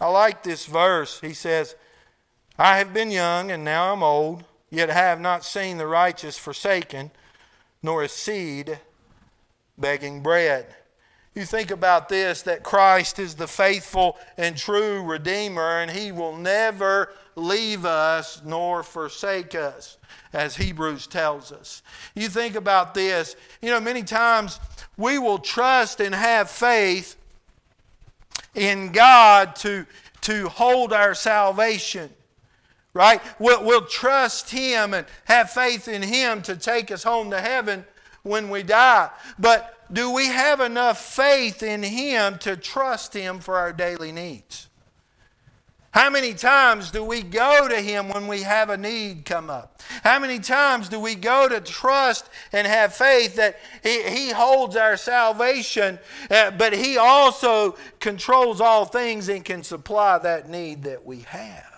[0.00, 1.20] I like this verse.
[1.20, 1.76] He says,
[2.58, 7.10] I have been young and now I'm old Yet have not seen the righteous forsaken,
[7.82, 8.78] nor a seed
[9.76, 10.66] begging bread.
[11.34, 16.36] You think about this that Christ is the faithful and true Redeemer, and He will
[16.36, 19.96] never leave us nor forsake us,
[20.32, 21.82] as Hebrews tells us.
[22.14, 23.36] You think about this.
[23.62, 24.58] You know, many times
[24.96, 27.16] we will trust and have faith
[28.54, 29.86] in God to,
[30.22, 32.10] to hold our salvation
[32.94, 33.20] right?
[33.38, 37.84] We'll, we'll trust Him and have faith in Him to take us home to heaven
[38.22, 39.10] when we die.
[39.38, 44.68] But do we have enough faith in Him to trust Him for our daily needs?
[45.92, 49.82] How many times do we go to Him when we have a need come up?
[50.04, 54.76] How many times do we go to trust and have faith that He, he holds
[54.76, 55.98] our salvation,
[56.30, 61.69] uh, but He also controls all things and can supply that need that we have?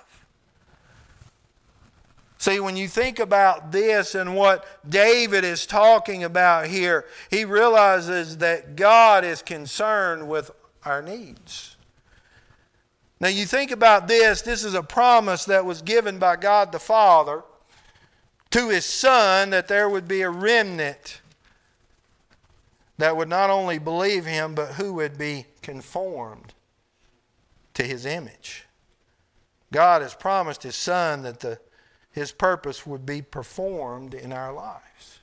[2.43, 8.39] See, when you think about this and what David is talking about here, he realizes
[8.39, 10.51] that God is concerned with
[10.85, 11.77] our needs.
[13.21, 16.81] Now, you think about this, this is a promise that was given by God the
[16.81, 17.45] Father
[18.51, 21.21] to his Son that there would be a remnant
[22.99, 26.55] that would not only believe him, but who would be conformed
[27.75, 28.65] to his image.
[29.71, 31.61] God has promised his Son that the
[32.13, 35.21] his purpose would be performed in our lives.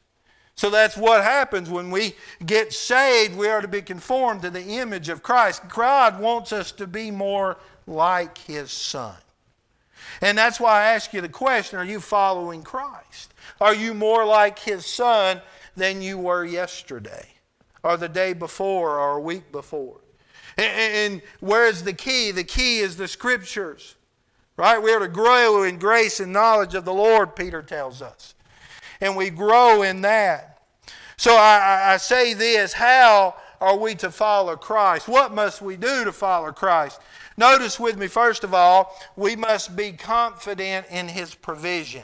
[0.60, 3.38] So that's what happens when we get saved.
[3.38, 5.62] We are to be conformed to the image of Christ.
[5.70, 9.16] God wants us to be more like His Son.
[10.22, 13.34] And that's why I ask you the question are you following Christ?
[13.62, 15.40] Are you more like His Son
[15.78, 17.28] than you were yesterday,
[17.82, 20.02] or the day before, or a week before?
[20.58, 22.32] And where is the key?
[22.32, 23.96] The key is the Scriptures.
[24.60, 24.84] Right?
[24.84, 28.36] We are to grow in grace and knowledge of the Lord, Peter tells us.
[29.00, 30.60] And we grow in that.
[31.16, 35.08] So I, I say this how are we to follow Christ?
[35.08, 37.00] What must we do to follow Christ?
[37.38, 42.04] Notice with me, first of all, we must be confident in His provision.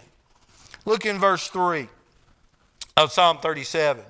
[0.85, 1.89] Look in verse 3
[2.95, 4.01] of Psalm 37.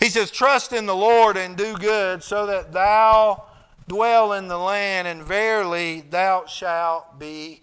[0.00, 3.44] He says, Trust in the Lord and do good, so that thou
[3.88, 7.62] dwell in the land, and verily thou shalt be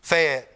[0.00, 0.46] fed.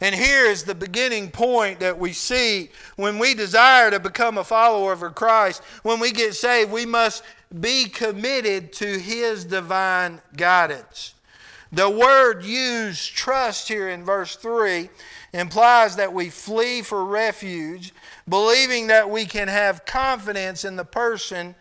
[0.00, 4.44] And here is the beginning point that we see when we desire to become a
[4.44, 5.62] follower of Christ.
[5.82, 7.22] When we get saved, we must
[7.60, 11.14] be committed to His divine guidance.
[11.72, 14.88] The word used, trust, here in verse 3
[15.32, 17.92] implies that we flee for refuge,
[18.28, 21.54] believing that we can have confidence in the person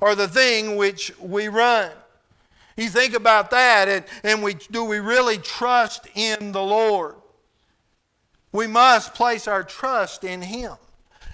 [0.00, 1.90] or the thing which we run.
[2.76, 7.14] You think about that, and, and we, do we really trust in the Lord?
[8.52, 10.74] We must place our trust in Him.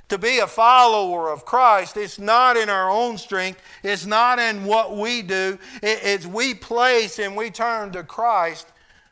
[0.08, 4.64] To be a follower of Christ, it's not in our own strength, it's not in
[4.64, 8.68] what we do, it's we place and we turn to Christ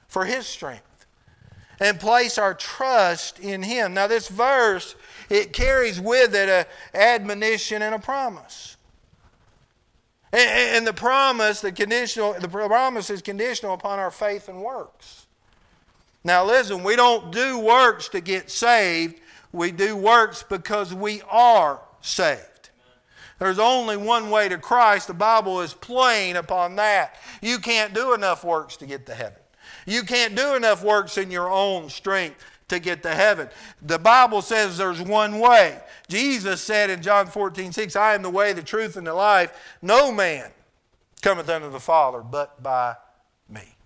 [0.09, 1.07] for His strength
[1.80, 3.94] and place our trust in Him.
[3.94, 4.94] Now, this verse,
[5.30, 8.76] it carries with it an admonition and a promise.
[10.32, 15.26] And, the promise, the conditional, the promise is conditional upon our faith and works.
[16.22, 19.20] Now listen, we don't do works to get saved.
[19.52, 22.70] We do works because we are saved.
[23.40, 25.06] There's only one way to Christ.
[25.06, 27.16] The Bible is plain upon that.
[27.40, 29.38] You can't do enough works to get to heaven.
[29.86, 33.48] You can't do enough works in your own strength to get to heaven.
[33.82, 35.78] The Bible says there's one way.
[36.08, 39.52] Jesus said in John 14, 6, I am the way, the truth, and the life.
[39.82, 40.50] No man
[41.22, 42.96] cometh unto the Father but by
[43.48, 43.76] me.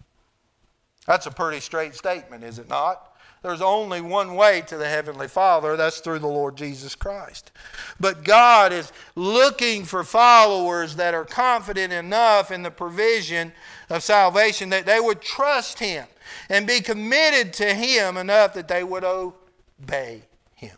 [1.07, 3.11] That's a pretty straight statement, is it not?
[3.43, 7.53] There's only one way to the Heavenly Father, that's through the Lord Jesus Christ.
[8.01, 13.53] But God is looking for followers that are confident enough in the provision
[13.91, 16.07] of salvation that they would trust Him
[16.49, 20.23] and be committed to Him enough that they would obey
[20.55, 20.77] Him.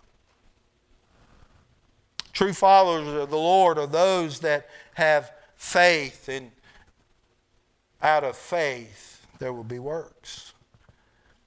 [2.33, 6.51] True followers of the Lord are those that have faith, and
[8.03, 10.53] out of faith there will be works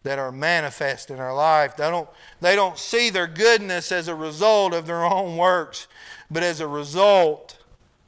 [0.03, 1.75] that are manifest in our life.
[1.75, 2.09] They don't,
[2.41, 5.87] they don't see their goodness as a result of their own works,
[6.31, 7.57] but as a result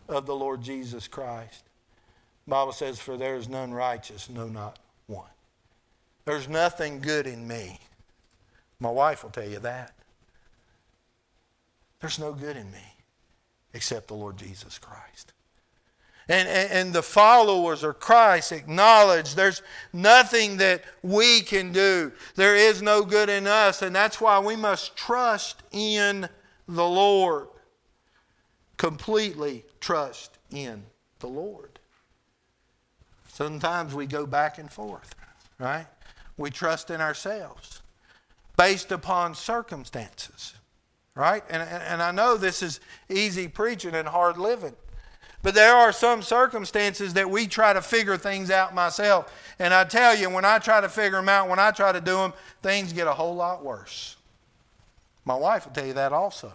[0.07, 1.63] of the Lord Jesus Christ.
[2.45, 4.79] The Bible says, For there is none righteous, no, not.
[6.25, 7.79] There's nothing good in me.
[8.79, 9.93] My wife will tell you that.
[11.99, 12.95] There's no good in me
[13.73, 15.33] except the Lord Jesus Christ.
[16.27, 19.61] And, and, and, the followers of Christ acknowledge there's
[19.91, 22.11] nothing that we can do.
[22.35, 26.29] There is no good in us, and that's why we must trust in
[26.67, 27.47] the Lord.
[28.77, 30.83] Completely trust in
[31.19, 31.79] the Lord.
[33.27, 35.15] Sometimes we go back and forth,
[35.59, 35.87] right?
[36.37, 37.81] We trust in ourselves
[38.57, 40.53] based upon circumstances,
[41.15, 41.43] right?
[41.49, 42.79] And, and I know this is
[43.09, 44.75] easy preaching and hard living.
[45.43, 49.33] But there are some circumstances that we try to figure things out myself.
[49.57, 52.01] And I tell you, when I try to figure them out, when I try to
[52.01, 54.17] do them, things get a whole lot worse.
[55.25, 56.53] My wife will tell you that also.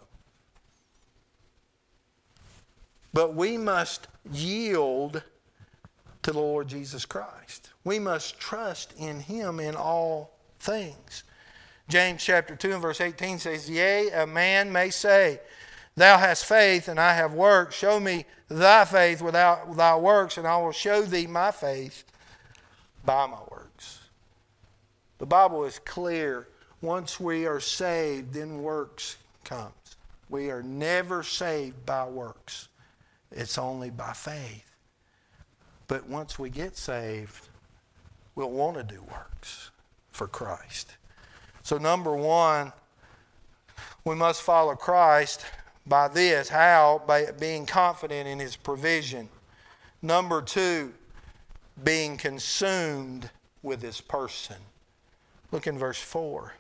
[3.13, 5.23] But we must yield
[6.23, 7.71] to the Lord Jesus Christ.
[7.87, 11.23] We must trust in Him in all things.
[11.89, 15.39] James chapter 2 and verse 18 says, Yea, a man may say,
[15.95, 17.77] Thou hast faith, and I have works.
[17.77, 22.03] Show me thy faith without thy works, and I will show thee my faith
[23.05, 24.01] by my works.
[25.19, 26.49] The Bible is clear.
[26.81, 29.97] Once we are saved, then works comes.
[30.29, 32.67] We are never saved by works.
[33.31, 34.75] It's only by faith.
[35.87, 37.46] But once we get saved,
[38.37, 39.71] we'll want to do works
[40.13, 40.97] for Christ.
[41.63, 42.73] So, number one,
[44.05, 45.45] we must follow Christ
[45.85, 46.49] by this.
[46.49, 47.03] How?
[47.05, 49.29] By being confident in his provision.
[50.01, 50.95] Number two,
[51.83, 53.31] being consumed
[53.63, 54.57] with his person.
[55.51, 56.55] Look in verse 4.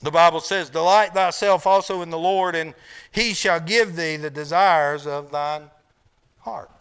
[0.00, 2.74] The Bible says, Delight thyself also in the Lord, and
[3.10, 5.70] he shall give thee the desires of thine
[6.40, 6.77] heart.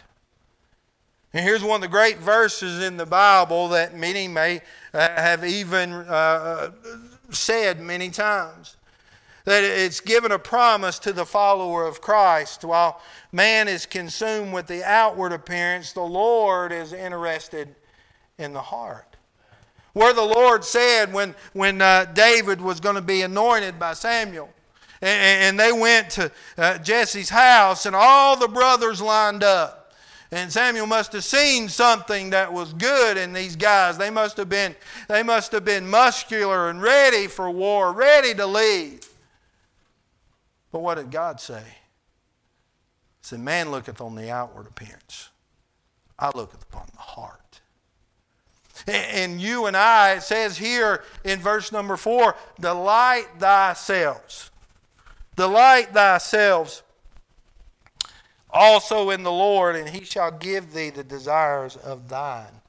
[1.37, 4.59] And here's one of the great verses in the Bible that many may
[4.91, 6.71] uh, have even uh, uh,
[7.29, 8.75] said many times
[9.45, 12.65] that it's given a promise to the follower of Christ.
[12.65, 12.99] While
[13.31, 17.75] man is consumed with the outward appearance, the Lord is interested
[18.39, 19.15] in the heart.
[19.93, 24.49] Where the Lord said when, when uh, David was going to be anointed by Samuel,
[25.03, 29.76] and, and they went to uh, Jesse's house, and all the brothers lined up.
[30.31, 33.97] And Samuel must have seen something that was good in these guys.
[33.97, 34.75] They must have been,
[35.07, 39.05] they must have been muscular and ready for war, ready to lead.
[40.71, 41.63] But what did God say?
[41.63, 45.29] He said, Man looketh on the outward appearance,
[46.19, 47.61] I looketh upon the heart.
[48.85, 54.51] And you and I, it says here in verse number four, delight thyself.
[55.35, 56.83] Delight thyself
[58.49, 62.61] also in the Lord, and he shall give thee the desires of thine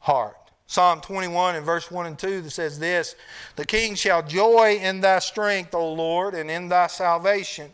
[0.00, 0.36] heart.
[0.66, 3.16] Psalm 21 and verse 1 and 2 that says this
[3.56, 7.72] The king shall joy in thy strength, O Lord, and in thy salvation.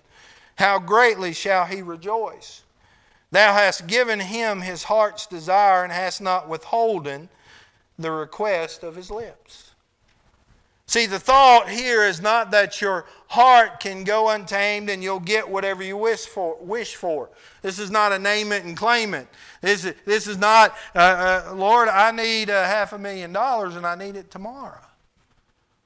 [0.56, 2.62] How greatly shall he rejoice!
[3.30, 7.28] Thou hast given him his heart's desire and hast not withholden
[7.98, 9.65] the request of his lips.
[10.88, 15.48] See, the thought here is not that your heart can go untamed and you'll get
[15.48, 16.56] whatever you wish for.
[16.60, 17.28] Wish for.
[17.60, 19.26] This is not a name it and claim it.
[19.60, 23.74] This is, this is not, uh, uh, Lord, I need a half a million dollars
[23.74, 24.80] and I need it tomorrow.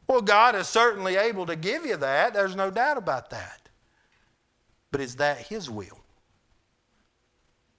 [0.06, 2.34] Well, God is certainly able to give you that.
[2.34, 3.68] There's no doubt about that.
[4.90, 6.00] But is that His will?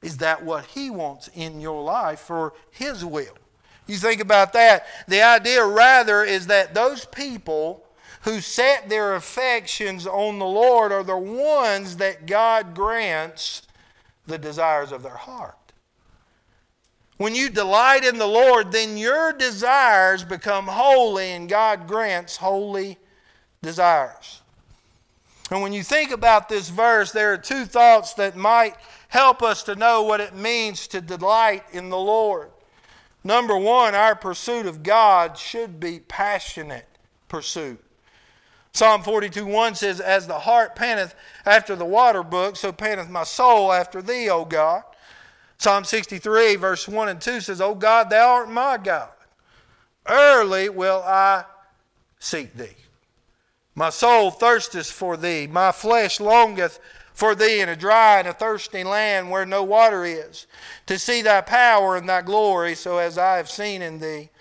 [0.02, 3.38] Is that what He wants in your life for His will?
[3.88, 4.86] You think about that.
[5.08, 7.84] The idea, rather, is that those people
[8.22, 13.64] who set their affections on the Lord are the ones that God grants
[14.28, 15.56] the desires of their heart.
[17.18, 22.98] When you delight in the Lord, then your desires become holy, and God grants holy
[23.62, 24.42] desires.
[25.52, 28.76] And when you think about this verse, there are two thoughts that might
[29.10, 32.50] help us to know what it means to delight in the Lord.
[33.24, 36.88] Number one, our pursuit of God should be passionate
[37.28, 37.84] pursuit.
[38.74, 41.14] Psalm 42 1 says, As the hart panteth
[41.46, 44.84] after the water brook, so panteth my soul after thee, O God.
[45.58, 49.10] Psalm 63, verse 1 and 2 says, O God, thou art my God.
[50.08, 51.46] Early will I
[52.18, 52.76] seek thee.
[53.76, 55.48] My soul thirsteth for thee.
[55.48, 56.80] My flesh longeth
[57.22, 60.48] for thee in a dry and a thirsty land where no water is,
[60.88, 64.32] to see thy power and thy glory, so as I have seen in thee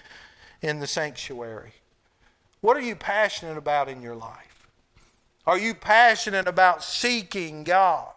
[0.62, 1.74] in the sanctuary.
[2.62, 4.66] What are you passionate about in your life?
[5.46, 8.08] Are you passionate about seeking God?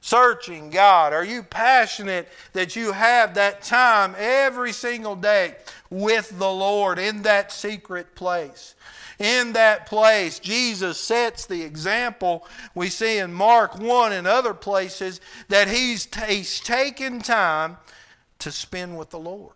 [0.00, 1.12] searching God?
[1.12, 5.56] Are you passionate that you have that time every single day
[5.90, 8.74] with the Lord in that secret place?
[9.18, 15.20] In that place, Jesus sets the example we see in Mark 1 and other places
[15.48, 17.78] that he's, he's taken time
[18.38, 19.54] to spend with the Lord.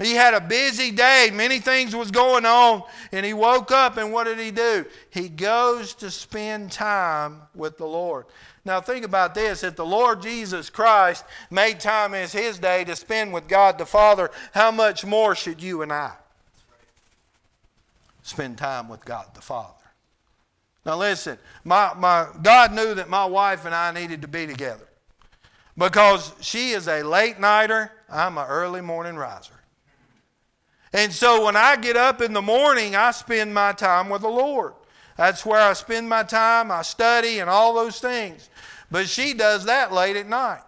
[0.00, 4.12] He had a busy day, many things was going on, and he woke up and
[4.12, 4.84] what did he do?
[5.10, 8.26] He goes to spend time with the Lord.
[8.64, 9.64] Now, think about this.
[9.64, 13.86] If the Lord Jesus Christ made time as his day to spend with God the
[13.86, 16.12] Father, how much more should you and I
[18.28, 19.74] spend time with God the Father?
[20.84, 24.88] Now, listen, my, my, God knew that my wife and I needed to be together
[25.76, 29.52] because she is a late nighter, I'm an early morning riser.
[30.92, 34.28] And so when I get up in the morning, I spend my time with the
[34.28, 34.72] Lord.
[35.16, 36.70] That's where I spend my time.
[36.70, 38.48] I study and all those things.
[38.90, 40.62] But she does that late at night.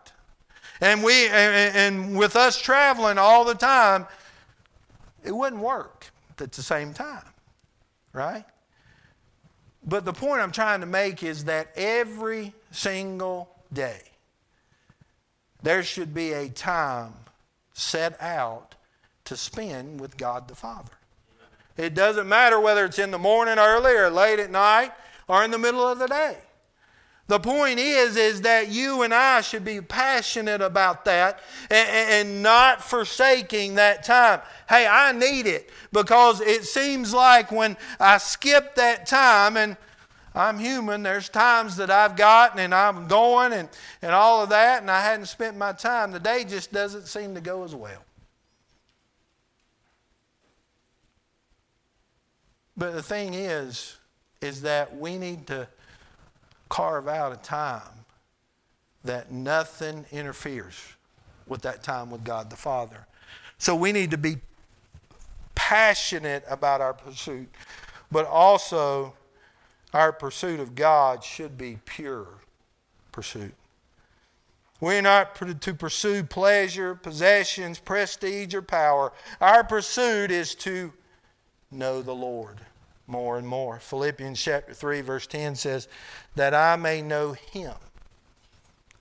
[0.80, 4.06] And we and, and with us traveling all the time,
[5.24, 7.29] it wouldn't work at the same time.
[8.12, 8.44] Right?
[9.84, 14.00] But the point I'm trying to make is that every single day
[15.62, 17.14] there should be a time
[17.72, 18.74] set out
[19.24, 20.92] to spend with God the Father.
[21.76, 24.92] It doesn't matter whether it's in the morning early or late at night
[25.28, 26.36] or in the middle of the day.
[27.30, 31.38] The point is, is that you and I should be passionate about that
[31.70, 34.40] and, and, not forsaking that time.
[34.68, 39.76] Hey, I need it because it seems like when I skip that time and
[40.34, 43.68] I'm human, there's times that I've gotten and I'm going and,
[44.02, 46.10] and all of that, and I hadn't spent my time.
[46.10, 48.02] The day just doesn't seem to go as well.
[52.76, 53.98] But the thing is,
[54.40, 55.68] is that we need to
[56.70, 58.06] carve out a time
[59.04, 60.94] that nothing interferes
[61.46, 63.06] with that time with God the Father.
[63.58, 64.36] So we need to be
[65.54, 67.48] passionate about our pursuit,
[68.10, 69.12] but also
[69.92, 72.28] our pursuit of God should be pure
[73.12, 73.54] pursuit.
[74.80, 79.12] We're not to pursue pleasure, possessions, prestige, or power.
[79.40, 80.92] Our pursuit is to
[81.70, 82.60] know the Lord
[83.10, 83.78] more and more.
[83.78, 85.88] Philippians chapter 3, verse 10 says,
[86.36, 87.74] That I may know him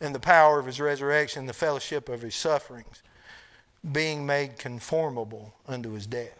[0.01, 3.03] and the power of his resurrection, the fellowship of his sufferings,
[3.89, 6.39] being made conformable unto his death.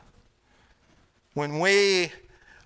[1.34, 2.12] When we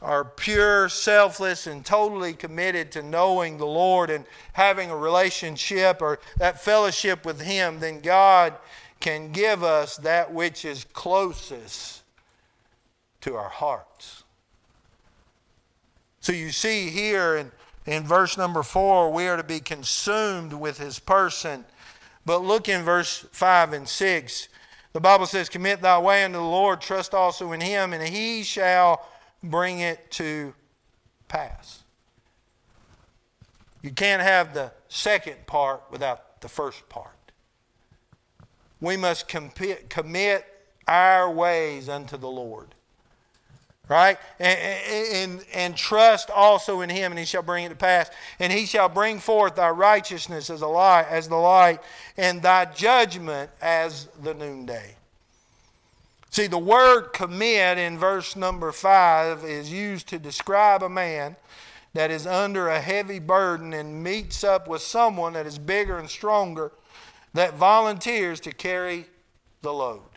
[0.03, 6.19] are pure, selfless, and totally committed to knowing the Lord and having a relationship or
[6.37, 8.53] that fellowship with Him, then God
[8.99, 12.03] can give us that which is closest
[13.21, 14.22] to our hearts.
[16.23, 17.51] So you see here in,
[17.85, 21.65] in verse number four, we are to be consumed with his person.
[22.25, 24.47] But look in verse five and six.
[24.93, 28.43] The Bible says, Commit thy way unto the Lord, trust also in him, and he
[28.43, 29.05] shall
[29.43, 30.53] bring it to
[31.27, 31.83] pass.
[33.81, 37.33] You can't have the second part without the first part.
[38.79, 40.45] We must commit
[40.87, 42.75] our ways unto the Lord
[43.89, 44.17] right?
[44.39, 48.09] And, and, and, trust also in him, and he shall bring it to pass.
[48.39, 51.81] And he shall bring forth thy righteousness as, a light, as the light,
[52.17, 54.95] and thy judgment as the noonday.
[56.29, 61.35] See, the word commit in verse number five is used to describe a man
[61.93, 66.09] that is under a heavy burden and meets up with someone that is bigger and
[66.09, 66.71] stronger
[67.33, 69.05] that volunteers to carry
[69.61, 70.12] the load.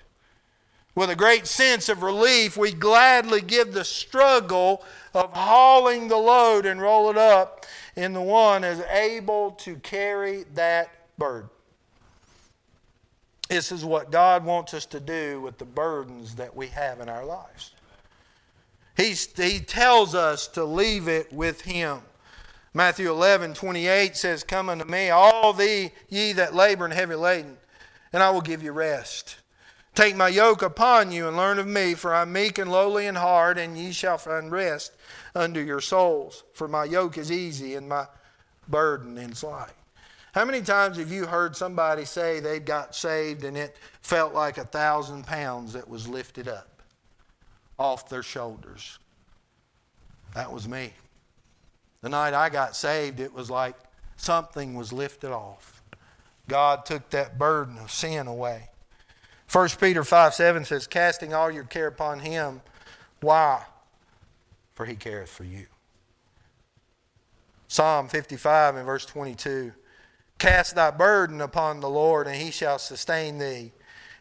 [0.96, 4.82] With a great sense of relief, we gladly give the struggle
[5.12, 7.66] of hauling the load and roll it up
[7.96, 11.50] in the one is able to carry that burden.
[13.50, 17.10] This is what God wants us to do with the burdens that we have in
[17.10, 17.72] our lives.
[18.96, 22.00] He's, he tells us to leave it with Him.
[22.72, 27.58] Matthew 11, 28 says, Come unto me, all thee, ye that labor and heavy laden,
[28.14, 29.36] and I will give you rest.
[29.96, 33.06] Take my yoke upon you and learn of me, for I am meek and lowly
[33.06, 34.92] in heart, and ye shall find rest
[35.34, 36.44] unto your souls.
[36.52, 38.06] For my yoke is easy and my
[38.68, 39.72] burden is light.
[40.34, 44.58] How many times have you heard somebody say they got saved and it felt like
[44.58, 46.82] a thousand pounds that was lifted up
[47.78, 48.98] off their shoulders?
[50.34, 50.92] That was me.
[52.02, 53.76] The night I got saved, it was like
[54.18, 55.82] something was lifted off.
[56.48, 58.68] God took that burden of sin away.
[59.50, 62.60] 1 Peter 5 7 says, Casting all your care upon him.
[63.20, 63.64] Why?
[64.74, 65.66] For he careth for you.
[67.68, 69.72] Psalm 55 and verse 22
[70.38, 73.72] Cast thy burden upon the Lord, and he shall sustain thee.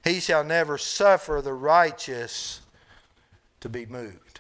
[0.04, 2.62] He shall never suffer the righteous
[3.60, 4.40] to be moved.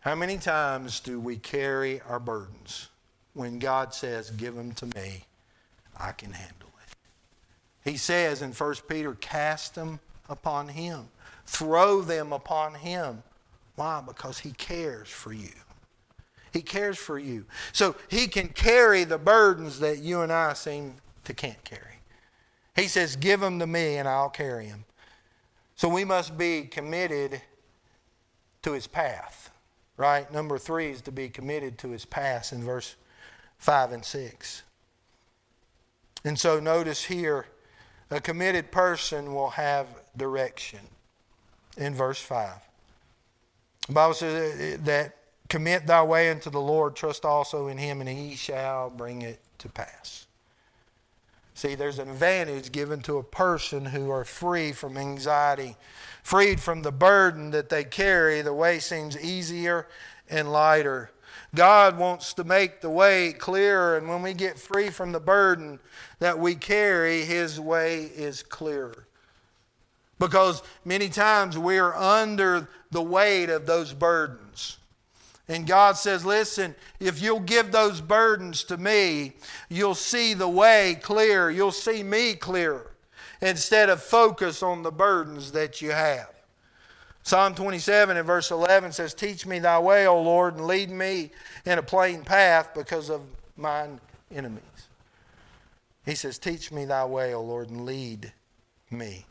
[0.00, 2.88] How many times do we carry our burdens
[3.34, 5.24] when God says, Give them to me,
[5.98, 6.55] I can handle?
[7.86, 11.08] He says in 1 Peter, Cast them upon him,
[11.46, 13.22] throw them upon him.
[13.76, 14.02] Why?
[14.04, 15.52] Because he cares for you.
[16.52, 17.46] He cares for you.
[17.72, 22.00] So he can carry the burdens that you and I seem to can't carry.
[22.74, 24.84] He says, Give them to me and I'll carry them.
[25.76, 27.40] So we must be committed
[28.62, 29.50] to his path,
[29.96, 30.30] right?
[30.32, 32.96] Number three is to be committed to his path in verse
[33.58, 34.62] 5 and 6.
[36.24, 37.46] And so notice here,
[38.10, 39.86] a committed person will have
[40.16, 40.80] direction
[41.76, 42.54] in verse 5.
[43.88, 45.16] The Bible says uh, uh, that
[45.48, 49.40] Commit thy way unto the Lord, trust also in him, and he shall bring it
[49.58, 50.26] to pass.
[51.54, 55.76] See, there's an advantage given to a person who are free from anxiety,
[56.22, 58.42] freed from the burden that they carry.
[58.42, 59.86] The way seems easier
[60.28, 61.10] and lighter.
[61.54, 65.78] God wants to make the way clearer, and when we get free from the burden
[66.18, 69.06] that we carry, His way is clearer.
[70.18, 74.78] Because many times we are under the weight of those burdens.
[75.48, 79.34] And God says, Listen, if you'll give those burdens to me,
[79.68, 81.50] you'll see the way clear.
[81.50, 82.92] You'll see me clearer
[83.40, 86.35] instead of focus on the burdens that you have.
[87.26, 91.32] Psalm 27 and verse 11 says, Teach me thy way, O Lord, and lead me
[91.64, 93.20] in a plain path because of
[93.56, 94.00] mine
[94.32, 94.62] enemies.
[96.04, 98.32] He says, Teach me thy way, O Lord, and lead
[98.92, 99.26] me.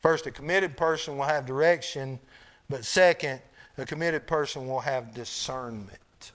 [0.00, 2.18] First, a committed person will have direction,
[2.68, 3.40] but second,
[3.78, 6.32] a committed person will have discernment.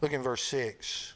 [0.00, 1.12] Look in verse 6.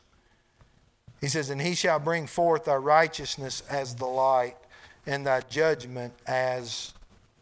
[1.23, 4.59] He says, And he shall bring forth thy righteousness as the light,
[5.07, 6.93] and thy judgment as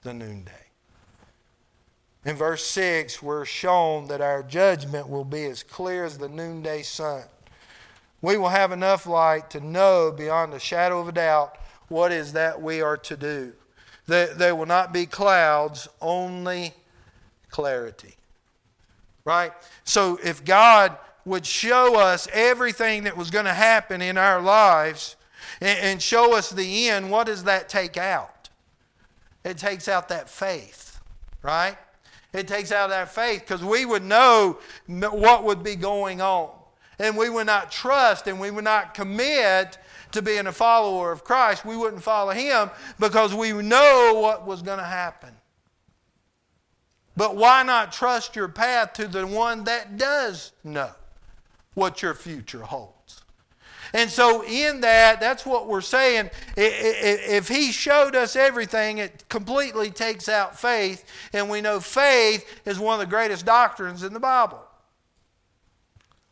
[0.05, 0.53] the noonday.
[2.25, 6.83] In verse 6, we're shown that our judgment will be as clear as the noonday
[6.83, 7.25] sun.
[8.23, 12.33] We will have enough light to know beyond a shadow of a doubt what is
[12.33, 13.53] that we are to do.
[14.07, 16.73] There will not be clouds, only
[17.51, 18.17] clarity.
[19.25, 19.53] Right?
[19.85, 20.97] So if God
[21.27, 25.17] would show us everything that was going to happen in our lives
[25.61, 28.34] and show us the end, what does that take out?
[29.45, 31.01] It takes out that faith,
[31.43, 31.77] right?
[32.33, 36.51] It takes out that faith because we would know what would be going on.
[36.99, 39.79] And we would not trust and we would not commit
[40.13, 41.65] to being a follower of Christ.
[41.65, 45.35] We wouldn't follow Him because we know what was going to happen.
[47.17, 50.91] But why not trust your path to the one that does know
[51.75, 52.94] what your future holds?
[53.95, 56.29] And so, in that, that's what we're saying.
[56.57, 61.09] If he showed us everything, it completely takes out faith.
[61.33, 64.61] And we know faith is one of the greatest doctrines in the Bible.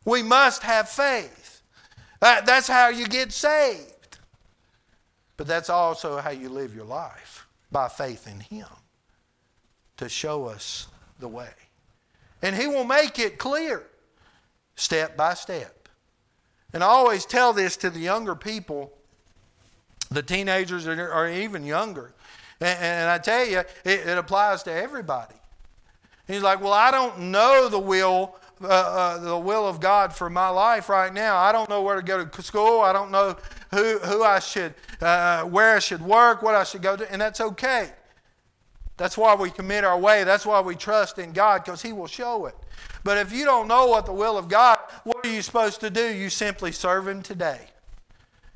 [0.04, 1.62] We must have faith.
[2.20, 4.18] That's how you get saved.
[5.36, 8.66] But that's also how you live your life by faith in Him
[9.98, 10.88] to show us
[11.20, 11.50] the way.
[12.42, 13.86] And He will make it clear
[14.74, 15.81] step by step.
[16.72, 18.92] And I always tell this to the younger people,
[20.10, 22.14] the teenagers or even younger.
[22.60, 25.34] And, and I tell you, it, it, applies to everybody.
[26.26, 28.36] He's like, Well, I don't know the will.
[28.62, 31.36] Uh, uh, the will of God for my life right now.
[31.36, 32.80] I don't know where to go to school.
[32.80, 33.36] I don't know
[33.72, 37.20] who, who I should, uh, where I should work, what I should go to, and
[37.20, 37.90] that's okay.
[38.96, 40.22] That's why we commit our way.
[40.22, 42.54] That's why we trust in God because He will show it.
[43.02, 46.06] But if you don't know what the will of God, are you supposed to do?
[46.12, 47.60] You simply serve Him today,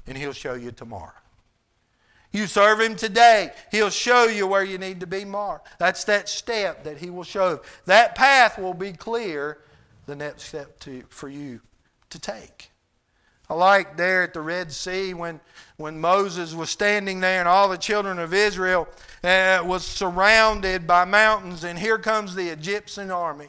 [0.06, 1.12] and He'll show you tomorrow.
[2.32, 5.62] You serve Him today, He'll show you where you need to be more.
[5.78, 7.60] That's that step that He will show.
[7.86, 9.58] That path will be clear,
[10.06, 11.60] the next step to, for you
[12.10, 12.70] to take.
[13.48, 15.40] I like there at the Red Sea when,
[15.76, 18.88] when Moses was standing there and all the children of Israel
[19.22, 23.48] uh, was surrounded by mountains, and here comes the Egyptian army.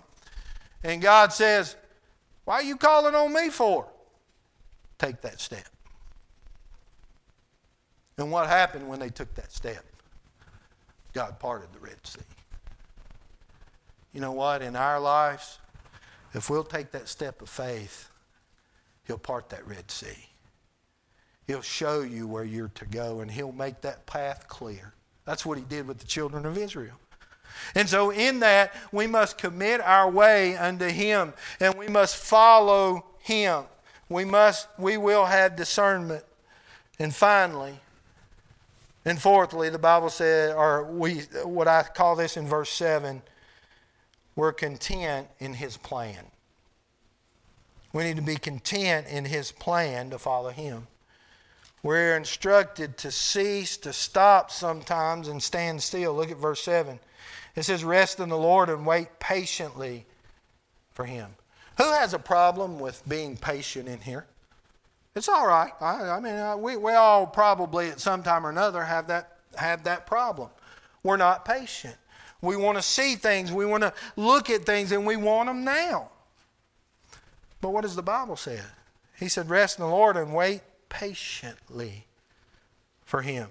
[0.84, 1.76] And God says,
[2.48, 3.86] Why are you calling on me for?
[4.98, 5.68] Take that step.
[8.18, 9.84] And what happened when they took that step?
[11.12, 12.22] God parted the Red Sea.
[14.14, 14.62] You know what?
[14.62, 15.60] In our lives,
[16.34, 18.10] if we'll take that step of faith,
[19.06, 20.30] He'll part that Red Sea.
[21.48, 24.94] He'll show you where you're to go, and He'll make that path clear.
[25.26, 26.96] That's what He did with the children of Israel.
[27.76, 33.06] And so, in that, we must commit our way unto Him, and we must follow
[33.20, 33.64] Him.
[34.10, 36.24] We must, we will have discernment.
[37.00, 37.80] And finally,
[39.06, 43.22] and fourthly, the Bible said, or we, what I call this in verse 7,
[44.36, 46.26] we're content in His plan.
[47.94, 50.88] We need to be content in His plan to follow Him.
[51.84, 56.14] We're instructed to cease, to stop sometimes, and stand still.
[56.14, 57.00] Look at verse 7.
[57.58, 60.06] It says, Rest in the Lord and wait patiently
[60.94, 61.32] for Him.
[61.78, 64.28] Who has a problem with being patient in here?
[65.16, 65.72] It's all right.
[65.82, 69.40] I, I mean, uh, we, we all probably at some time or another have that,
[69.56, 70.50] have that problem.
[71.02, 71.96] We're not patient.
[72.42, 75.64] We want to see things, we want to look at things, and we want them
[75.64, 76.12] now.
[77.60, 78.60] But what does the Bible say?
[79.18, 82.06] He said, Rest in the Lord and wait patiently
[83.04, 83.48] for him.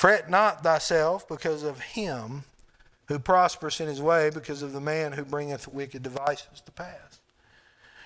[0.00, 2.44] Fret not thyself because of him
[3.08, 7.20] who prospers in his way, because of the man who bringeth wicked devices to pass.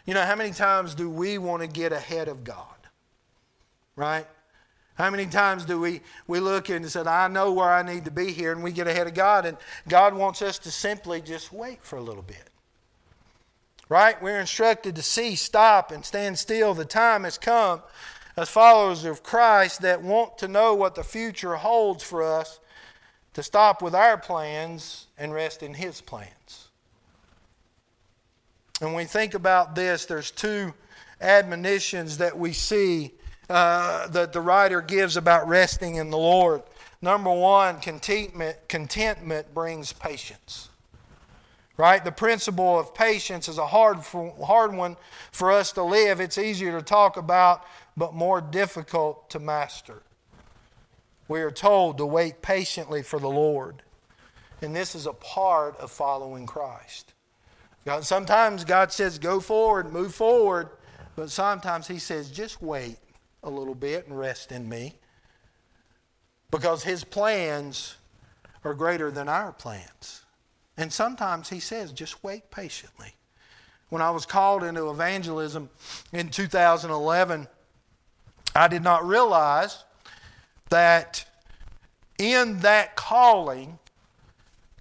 [0.05, 2.67] You know, how many times do we want to get ahead of God?
[3.95, 4.27] Right?
[4.97, 8.11] How many times do we, we look and say, I know where I need to
[8.11, 9.57] be here, and we get ahead of God, and
[9.89, 12.51] God wants us to simply just wait for a little bit.
[13.89, 14.21] Right?
[14.21, 16.75] We're instructed to see, stop, and stand still.
[16.75, 17.83] The time has come
[18.37, 22.59] as followers of Christ that want to know what the future holds for us
[23.35, 26.69] to stop with our plans and rest in His plans.
[28.81, 30.75] And when we think about this, there's two
[31.21, 33.13] admonitions that we see
[33.49, 36.63] uh, that the writer gives about resting in the Lord.
[37.01, 40.71] Number one, contentment, contentment brings patience
[41.77, 42.05] right?
[42.05, 44.97] The principle of patience is a hard, hard one
[45.33, 46.21] for us to live.
[46.21, 47.65] It's easier to talk about,
[47.97, 50.03] but more difficult to master.
[51.29, 53.83] We are told to wait patiently for the Lord.
[54.61, 57.13] And this is a part of following Christ.
[57.85, 60.71] God, sometimes God says, go forward, move forward.
[61.17, 62.97] But sometimes He says, just wait
[63.43, 64.95] a little bit and rest in me.
[66.51, 67.97] Because His plans
[68.65, 70.23] are greater than our plans.
[70.77, 73.15] And sometimes he says, just wait patiently.
[73.91, 75.71] When I was called into evangelism
[76.13, 77.47] in 2011,
[78.55, 79.85] I did not realize
[80.71, 81.25] that
[82.19, 83.79] in that calling,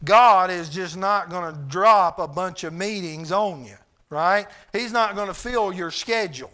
[0.03, 3.75] God is just not going to drop a bunch of meetings on you,
[4.09, 4.47] right?
[4.71, 6.51] He's not going to fill your schedule,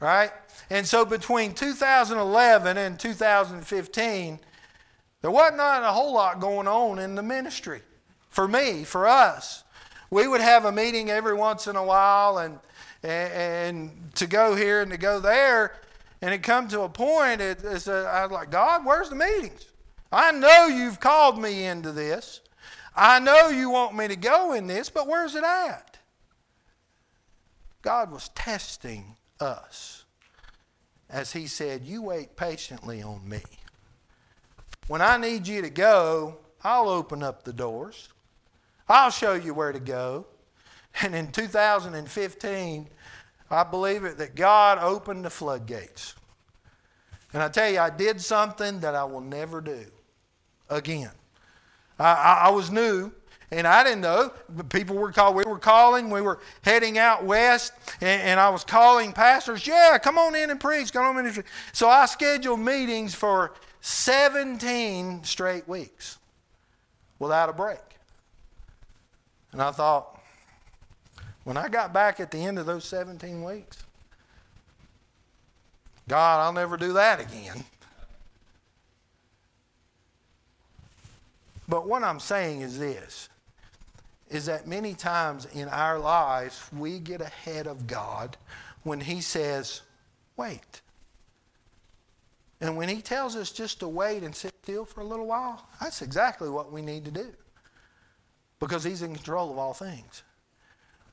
[0.00, 0.30] right?
[0.70, 4.40] And so between 2011 and 2015,
[5.22, 7.82] there wasn't a whole lot going on in the ministry
[8.28, 9.64] for me, for us.
[10.10, 12.58] We would have a meeting every once in a while and,
[13.02, 15.80] and, and to go here and to go there.
[16.22, 19.16] And it come to a point, it, it's a, I was like, God, where's the
[19.16, 19.66] meetings?
[20.10, 22.40] I know you've called me into this.
[22.94, 25.98] I know you want me to go in this, but where's it at?
[27.82, 30.04] God was testing us
[31.10, 33.42] as He said, You wait patiently on me.
[34.88, 38.08] When I need you to go, I'll open up the doors.
[38.88, 40.26] I'll show you where to go.
[41.02, 42.88] And in 2015,
[43.50, 46.14] I believe it that God opened the floodgates.
[47.32, 49.84] And I tell you, I did something that I will never do
[50.70, 51.10] again.
[51.98, 53.12] I, I, I was new,
[53.50, 54.32] and I didn't know.
[54.70, 55.36] People were called.
[55.36, 56.10] We were calling.
[56.10, 59.66] We were heading out west, and, and, I was calling pastors.
[59.66, 60.92] Yeah, come on in and preach.
[60.92, 61.46] Come on in and preach.
[61.72, 66.18] So I scheduled meetings for 17 straight weeks
[67.18, 67.78] without a break.
[69.52, 70.15] And I thought,
[71.46, 73.84] when I got back at the end of those 17 weeks,
[76.08, 77.62] God, I'll never do that again.
[81.68, 83.28] But what I'm saying is this
[84.28, 88.36] is that many times in our lives we get ahead of God
[88.82, 89.82] when He says,
[90.36, 90.80] wait.
[92.60, 95.64] And when He tells us just to wait and sit still for a little while,
[95.80, 97.28] that's exactly what we need to do
[98.58, 100.24] because He's in control of all things.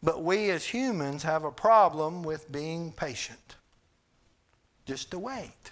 [0.04, 3.56] But we as humans have a problem with being patient,
[4.86, 5.72] just to wait.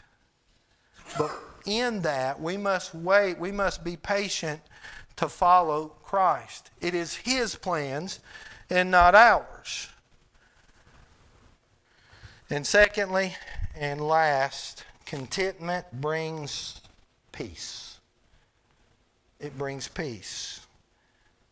[1.18, 4.62] But in that, we must wait, we must be patient
[5.18, 6.72] to follow Christ.
[6.80, 8.22] It is His plans
[8.70, 9.90] and not ours.
[12.50, 13.36] And secondly
[13.76, 16.80] and last, contentment brings
[17.34, 18.00] peace.
[19.42, 20.62] It brings peace.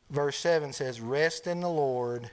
[0.09, 2.31] Verse 7 says, Rest in the Lord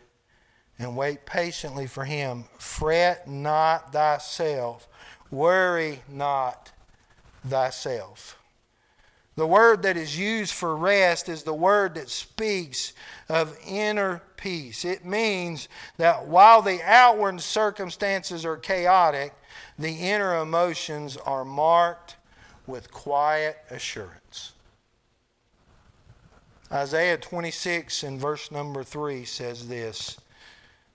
[0.78, 2.44] and wait patiently for Him.
[2.58, 4.88] Fret not thyself,
[5.30, 6.72] worry not
[7.46, 8.38] thyself.
[9.36, 12.94] The word that is used for rest is the word that speaks
[13.28, 14.82] of inner peace.
[14.84, 15.68] It means
[15.98, 19.34] that while the outward circumstances are chaotic,
[19.78, 22.16] the inner emotions are marked
[22.66, 24.52] with quiet assurance.
[26.72, 30.16] Isaiah 26 and verse number 3 says this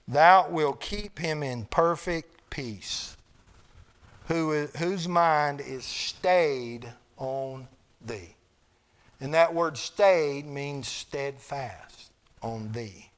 [0.06, 3.16] Thou wilt keep him in perfect peace,
[4.26, 7.68] who, whose mind is stayed on
[8.04, 8.34] thee.
[9.20, 12.10] And that word stayed means steadfast
[12.42, 13.10] on thee.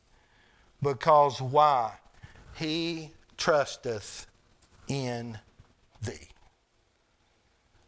[0.83, 1.95] Because why?
[2.55, 4.27] He trusteth
[4.87, 5.39] in
[6.03, 6.29] thee.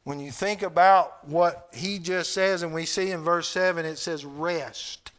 [0.04, 3.98] When you think about what he just says, and we see in verse 7, it
[3.98, 5.12] says, rest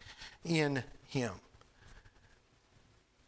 [0.44, 1.34] in him.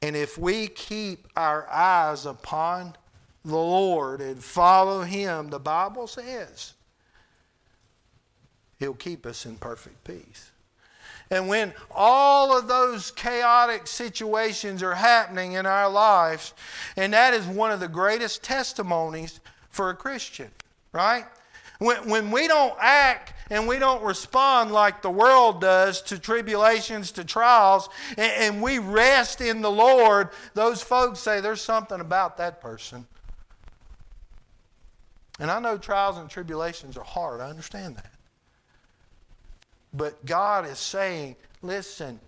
[0.02, 2.96] And if we keep our eyes upon
[3.44, 6.74] the Lord and follow him, the Bible says,
[8.80, 10.52] He'll keep us in perfect peace.
[11.32, 16.54] And when all of those chaotic situations are happening in our lives,
[16.96, 20.50] and that is one of the greatest testimonies for a Christian,
[20.92, 21.26] right?
[21.78, 27.12] When, when we don't act and we don't respond like the world does to tribulations,
[27.14, 32.38] to trials, and, and we rest in the Lord, those folks say there's something about
[32.38, 33.08] that person.
[35.40, 38.12] And I know trials and tribulations are hard, I understand that.
[39.94, 42.20] But God is saying, listen,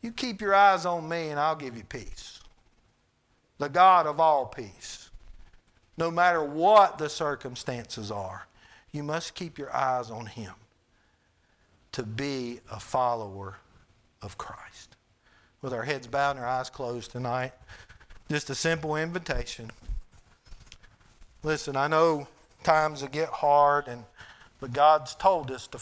[0.00, 2.40] you keep your eyes on me and I'll give you peace.
[3.58, 5.10] The God of all peace.
[5.98, 8.46] No matter what the circumstances are,
[8.90, 10.54] you must keep your eyes on Him
[11.92, 13.56] to be a follower
[14.22, 14.96] of Christ.
[15.62, 17.52] With our heads bowed and our eyes closed tonight,
[18.30, 19.70] just a simple invitation.
[21.42, 22.28] Listen, I know
[22.62, 24.04] times get hard, and
[24.60, 25.80] but God's told us to